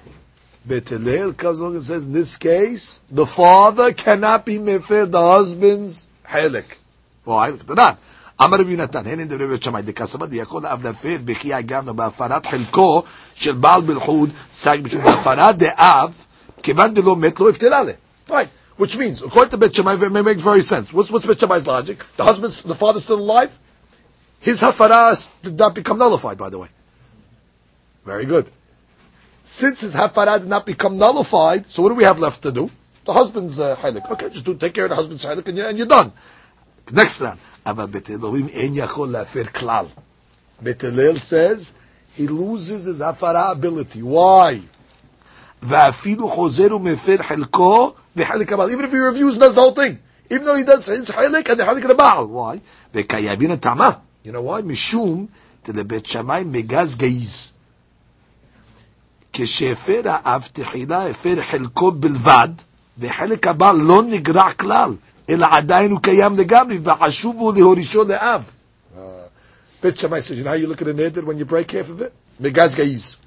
[0.64, 5.20] Bet Hillel comes along and says, in this case, the father cannot be mefer the
[5.20, 6.76] husband's helik.
[7.24, 7.50] Why?
[7.50, 7.96] Look at the Ran.
[8.40, 12.46] אמר רבי יונתן, הן אין דברי בית שמאי, דקסבדי יכול אף להפר בכי אגבנו בהפרת
[12.46, 13.02] חלקו
[13.34, 16.24] של בעל בלחוד, סג בשום בהפרת דאב,
[16.62, 17.92] כיוון דלא מת לא הבטלה לה.
[18.28, 18.48] Right.
[18.78, 20.92] Which means, according to Bet Shammai, it may make very sense.
[20.92, 22.04] What's, what's Bet Shammai's logic?
[22.16, 23.56] The husband's, the father's still alive?
[24.40, 26.68] His hafaras did not become nullified, by the way.
[28.04, 28.50] Very good.
[29.43, 32.69] Since his hafara did not become nullified, so what do we have left to do?
[33.05, 33.77] The husband's uh,
[34.11, 36.11] Okay, just do take care of the husband's haylik and, you, and you're done.
[36.91, 37.39] Next round.
[37.65, 39.85] אבל בית אלוהים אין יכול להפר כלל.
[40.61, 41.73] בית הלל says,
[42.17, 44.01] he loses his הפרה ability.
[44.01, 44.59] Why?
[45.61, 48.69] ואפילו חוזר ומפר חלקו וחלק הבעל.
[48.69, 49.97] Even if he reviews and does the whole thing.
[50.29, 52.25] Even though he does his חלק and the חלק לבעל.
[52.25, 52.57] Why?
[52.93, 53.91] וקיימין הטעמה.
[54.25, 54.61] You know why?
[54.63, 55.25] משום
[55.65, 57.51] דלבית שמאי מגז גייז.
[59.33, 62.49] כשהפר האב תחילה הפר חלקו בלבד,
[62.97, 64.95] וחלק הבעל לא נגרע כלל.
[65.29, 68.51] אלא עדיין הוא קיים לגמרי, וחשוב הוא להורישו לאב.
[69.83, 71.89] בית שמאי says, you know how you look at a neder when you break half
[71.89, 72.11] of it?
[72.41, 73.17] Megaz gaiz.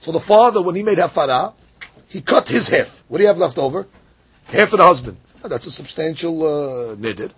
[0.00, 1.52] So the father, when he made hafara,
[2.08, 3.04] he cut his half.
[3.08, 3.86] What do you have left over?
[4.46, 5.16] Half of the husband.
[5.44, 7.30] Oh, that's a substantial uh, neder.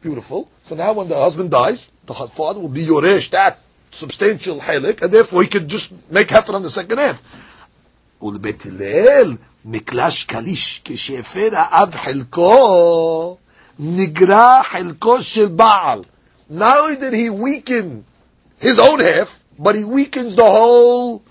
[0.00, 0.48] Beautiful.
[0.64, 3.58] So now when the husband dies, the father will be yoresh, that
[3.90, 7.22] substantial halik, and therefore he could just make half on the second half.
[8.22, 13.36] ולבית הלל מקלש קליש, כשהפר האב חלקו,
[13.78, 16.02] נגרע חלקו של בעל.
[16.50, 18.04] Not only did he weaken
[18.58, 21.22] his own half, but he weakens the whole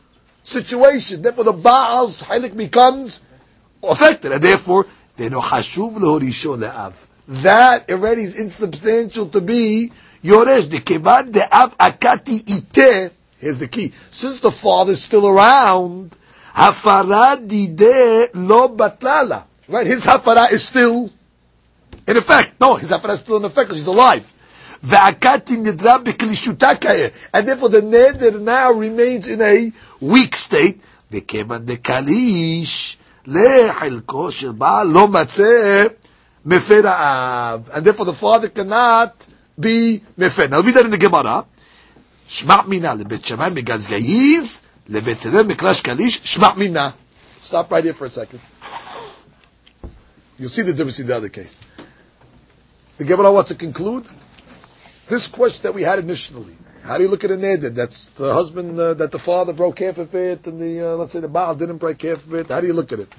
[0.44, 1.22] situation.
[1.22, 3.22] Therefore the Baal's חלק becomes
[3.84, 4.86] affected, and therefore,
[5.18, 6.94] ואינו חשוב להורישו לאב.
[7.44, 9.92] That already is insubstantial to be
[10.24, 10.66] yoresh.
[10.66, 16.16] דכיוון דאב akati ite, here's the key, since the father is still around,
[16.56, 19.44] Hafara dide lo batlala.
[19.68, 21.10] Right, his hafara is still
[22.08, 22.60] in effect.
[22.60, 24.32] No, his hafara is still in effect because he's alive.
[24.84, 29.72] Ve'akati nidra b'klishuta And therefore the neder now remains in a
[30.02, 30.82] weak state.
[31.12, 35.86] וכיוון דקליש לחלקו של בעל לא מצא
[36.46, 37.70] מפר האב.
[37.74, 39.26] And therefore the father cannot
[39.59, 40.51] be mefen.
[40.51, 41.45] Now read that in the Gemara.
[42.27, 46.95] Shmat mina lebet shammai megazgayiz lebet tere meklash kalish shmat mina.
[47.41, 48.41] Stop right here for a second.
[50.39, 51.61] You'll see the difference in the other case.
[52.99, 54.09] The Gemara wants to conclude
[55.09, 56.55] this question that we had initially.
[56.83, 57.75] How do you look at a neder?
[57.75, 61.13] That's the husband uh, that the father broke half of it, and the uh, let's
[61.13, 62.49] say the baal didn't break half of it.
[62.49, 63.13] How do you look at it?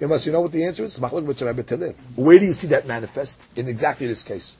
[0.00, 4.06] Unless you know what the answer is, where do you see that manifest in exactly
[4.06, 4.56] this case?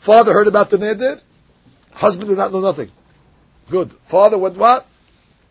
[0.00, 1.20] Father heard about the neder.
[1.92, 2.90] Husband did not know nothing.
[3.68, 3.92] Good.
[3.92, 4.86] Father went what?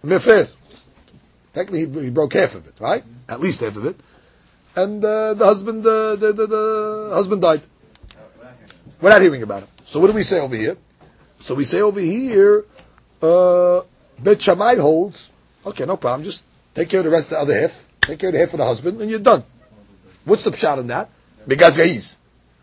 [0.04, 0.52] Mefer.
[1.54, 3.04] Technically, he, broke half of it, right?
[3.28, 3.96] At least half of it.
[4.76, 7.62] And uh, the husband, uh, the, the, the, husband died.
[9.00, 9.70] We're not hearing about it.
[9.86, 10.78] So what do we say over here?
[11.40, 12.66] So we say over here,
[13.22, 13.82] uh,
[14.18, 15.32] Bet Shammai holds,
[15.66, 17.86] okay, no problem, just take care of the rest of the other half.
[18.02, 19.44] take care of the half of the husband, and you're done.
[20.26, 21.10] What's the pshat in that?
[21.48, 21.78] Megaz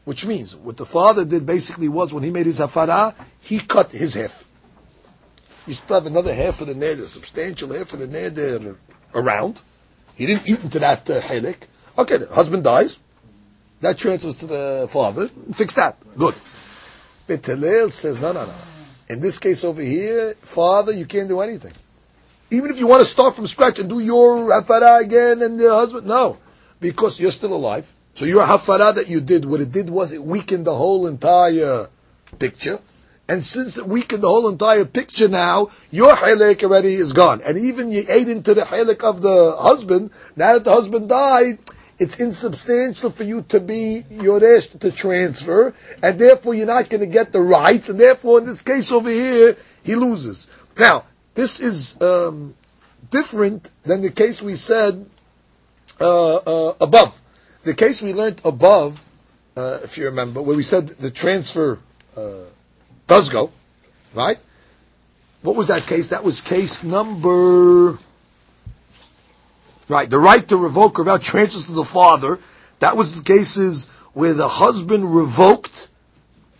[0.06, 3.90] Which means, what the father did basically was, when he made his hafara, he cut
[3.90, 4.44] his half.
[5.66, 8.76] You still have another half of the neder, a substantial half of the neder
[9.12, 9.62] around.
[10.14, 11.56] He didn't eat into that uh, halak.
[11.98, 13.00] Okay, the husband dies.
[13.80, 15.26] That transfers to the father.
[15.52, 15.96] Fix that.
[16.16, 16.36] Good.
[17.26, 18.54] But Hillel says, no, no, no.
[19.08, 21.72] In this case over here, father, you can't do anything.
[22.52, 25.68] Even if you want to start from scratch and do your hafara again and the
[25.68, 26.38] husband, no.
[26.80, 27.92] Because you're still alive.
[28.16, 31.88] So your hafara that you did, what it did was it weakened the whole entire
[32.38, 32.80] picture.
[33.28, 37.42] And since it weakened the whole entire picture now, your halak already is gone.
[37.42, 41.58] And even you ate into the halak of the husband, now that the husband died,
[41.98, 47.06] it's insubstantial for you to be yoresh to transfer, and therefore you're not going to
[47.06, 50.46] get the rights, and therefore in this case over here, he loses.
[50.78, 51.04] Now,
[51.34, 52.54] this is um,
[53.10, 55.04] different than the case we said
[56.00, 57.20] uh, uh, above.
[57.66, 59.04] The case we learned above,
[59.56, 61.80] uh, if you remember, where we said the transfer
[62.16, 62.46] uh,
[63.08, 63.50] does go,
[64.14, 64.38] right?
[65.42, 66.08] What was that case?
[66.08, 67.98] That was case number
[69.88, 72.40] Right, the right to revoke or vow transfers to the father.
[72.80, 75.88] That was the cases where the husband revoked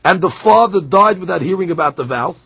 [0.05, 2.37] and the father died without hearing about the vow.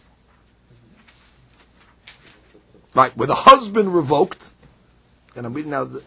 [2.94, 4.50] Right, where the husband revoked,
[5.36, 5.84] and I'm reading now.
[5.84, 6.02] The,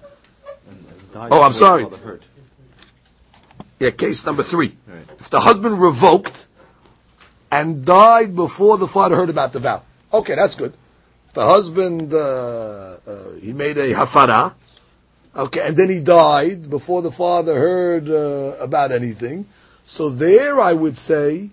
[1.16, 1.86] oh, I'm sorry.
[3.84, 4.78] Yeah, case number three.
[4.88, 5.04] Right.
[5.20, 6.48] If the husband revoked
[7.52, 9.84] and died before the father heard about the vow.
[10.14, 10.74] Okay, that's good.
[11.28, 14.54] If the husband, uh, uh, he made a hafara,
[15.36, 19.48] Okay, and then he died before the father heard uh, about anything.
[19.86, 21.50] So there I would say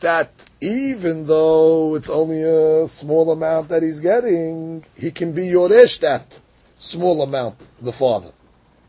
[0.00, 6.00] that even though it's only a small amount that he's getting, he can be Yoresh
[6.00, 6.40] that
[6.78, 8.32] small amount, the father.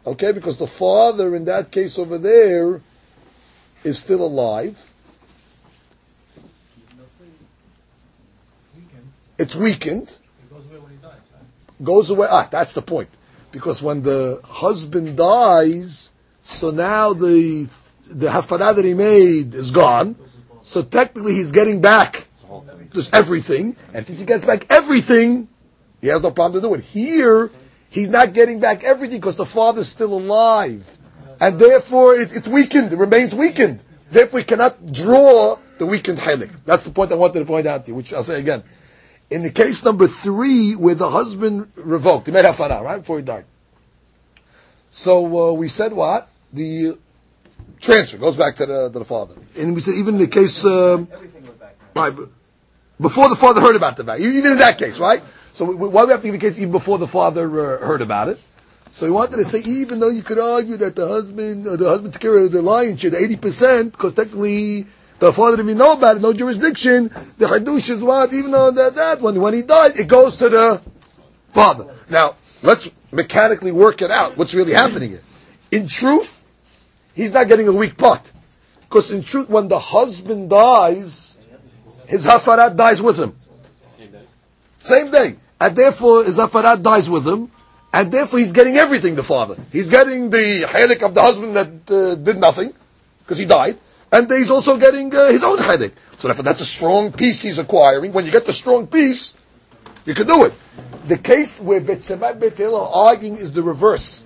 [0.05, 2.81] Okay, because the father in that case over there
[3.83, 4.91] is still alive.
[9.37, 10.17] It's weakened.
[10.43, 11.83] It goes away when he dies, right?
[11.83, 12.27] Goes away.
[12.29, 13.09] Ah, that's the point
[13.51, 16.11] because when the husband dies,
[16.43, 17.69] so now the
[18.09, 20.15] the hafara that he made is gone.
[20.61, 22.27] So technically, he's getting back
[22.93, 25.47] just everything, and since he gets back everything,
[26.01, 26.81] he has no problem to do it.
[26.81, 27.51] Here,
[27.89, 30.97] he's not getting back everything because the father's still alive,
[31.39, 32.91] and therefore it, it's weakened.
[32.93, 33.81] It remains weakened.
[34.11, 36.51] Therefore, he cannot draw the weakened halik.
[36.65, 38.63] That's the point I wanted to point out to you, which I'll say again
[39.29, 43.23] in the case number three, where the husband revoked, he made hafara, right, before he
[43.23, 43.45] died.
[44.89, 46.29] So uh, we said what?
[46.51, 46.97] The
[47.79, 49.35] transfer goes back to the, to the father.
[49.57, 51.07] And we said even in the case, um,
[51.95, 52.13] right,
[52.99, 55.21] before the father heard about the vow, even in that case, right?
[55.59, 57.45] So we, why do we have to give a case even before the father
[57.81, 58.39] uh, heard about it?
[58.91, 61.89] So he wanted to say, even though you could argue that the husband, uh, the
[61.89, 64.85] husband took care of the lion's share, the 80%, because technically
[65.19, 67.09] the father didn't even know about it, no jurisdiction.
[67.37, 70.47] The hadush is what, even though that, that when, when he died, it goes to
[70.47, 70.81] the
[71.49, 71.93] father.
[72.09, 74.37] Now, let's mechanically work it out.
[74.37, 75.23] What's really happening here?
[75.71, 76.45] In truth,
[77.15, 78.31] he's not getting a weak pot.
[78.87, 81.37] Because in truth, when the husband dies,
[82.07, 83.35] his hafarat dies with him.
[83.81, 84.23] Same day.
[84.79, 85.35] Same day.
[85.59, 87.51] And therefore, his hafarat dies with him.
[87.91, 89.55] And therefore, he's getting everything, the father.
[89.71, 92.73] He's getting the halik of the husband that uh, did nothing,
[93.23, 93.77] because he died
[94.11, 95.93] and he's also getting uh, his own headache.
[96.17, 98.11] So therefore, that's a strong piece he's acquiring.
[98.11, 99.37] When you get the strong piece,
[100.05, 100.53] you can do it.
[101.07, 104.23] The case where Bet Shammai Bet are arguing is the reverse.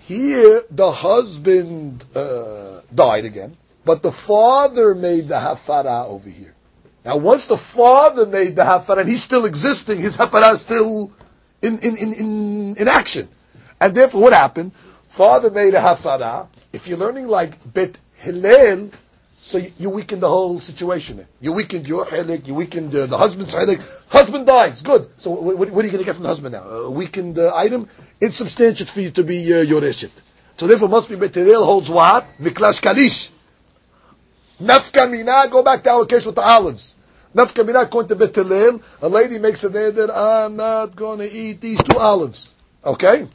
[0.00, 6.54] Here, the husband uh, died again, but the father made the hafara over here.
[7.08, 11.10] Now, once the father made the hafara, and he's still existing, his hafara is still
[11.62, 13.30] in, in, in, in, in action.
[13.80, 14.72] And therefore, what happened?
[15.08, 16.48] Father made a hafara.
[16.70, 18.90] If you're learning like Bet Hillel,
[19.40, 21.26] so you, you weaken the whole situation.
[21.40, 23.80] You weakened your helik, you weakened uh, the husband's helik.
[24.10, 25.08] Husband dies, good.
[25.16, 26.68] So what, what, are you going to get from the husband now?
[26.68, 27.88] A weakened uh, item?
[28.20, 30.10] Insubstantial for you to be uh, your eshit.
[30.58, 32.28] So therefore must be Bet Hillel holds what?
[32.38, 33.30] Miklash Kalish.
[34.60, 36.96] Nafka mina, go back to our case with the olives.
[37.34, 41.60] Nafka mina, according to Bet a lady makes a that I'm not going to eat
[41.60, 42.54] these two olives.
[42.84, 43.28] Okay?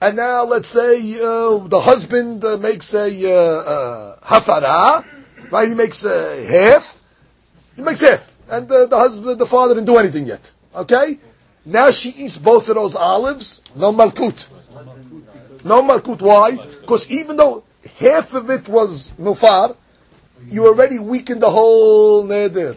[0.00, 5.04] and now let's say uh, the husband uh, makes a uh, uh hafara,
[5.50, 5.68] right?
[5.68, 7.02] He makes a half.
[7.74, 10.52] He makes half, and the husband, the father, didn't do anything yet.
[10.74, 11.18] Okay,
[11.64, 13.62] now she eats both of those olives.
[13.74, 14.48] No malkut.
[15.64, 16.22] No malkut.
[16.22, 16.56] Why?
[16.80, 17.64] Because even though
[17.98, 19.76] half of it was mufar,
[20.46, 22.76] you already weakened the whole neder.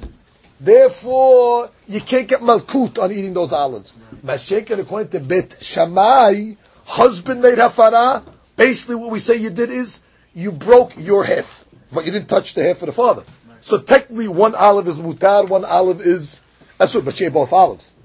[0.60, 3.98] Therefore, you can't get malkut on eating those olives.
[4.24, 6.54] Mashake, according to Bet Shammai,
[6.86, 8.24] husband made hafara,
[8.56, 10.02] basically what we say you did is
[10.34, 13.24] you broke your half, but you didn't touch the half of the father.
[13.62, 16.42] So technically, one olive is mutar, one olive is
[16.80, 17.96] asur, but she ate both olives.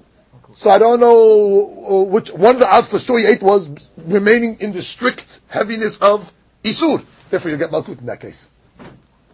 [0.53, 3.69] So I don't know uh, which one of the olives for sure you ate was
[3.97, 6.33] remaining in the strict heaviness of
[6.63, 7.03] isur.
[7.29, 8.49] Therefore, you get malkut in that case.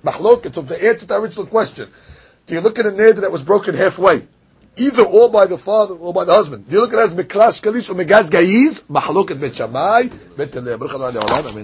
[0.04, 0.54] Machlok.
[0.54, 1.90] So to answer the original question,
[2.46, 4.28] do you look at a neder that was broken halfway?
[4.76, 6.68] Either or by the father or by the husband.
[6.68, 8.84] Do you look at it as miklash kalish or megaz gayiz?
[8.86, 10.52] Machlok et bet shamai, bet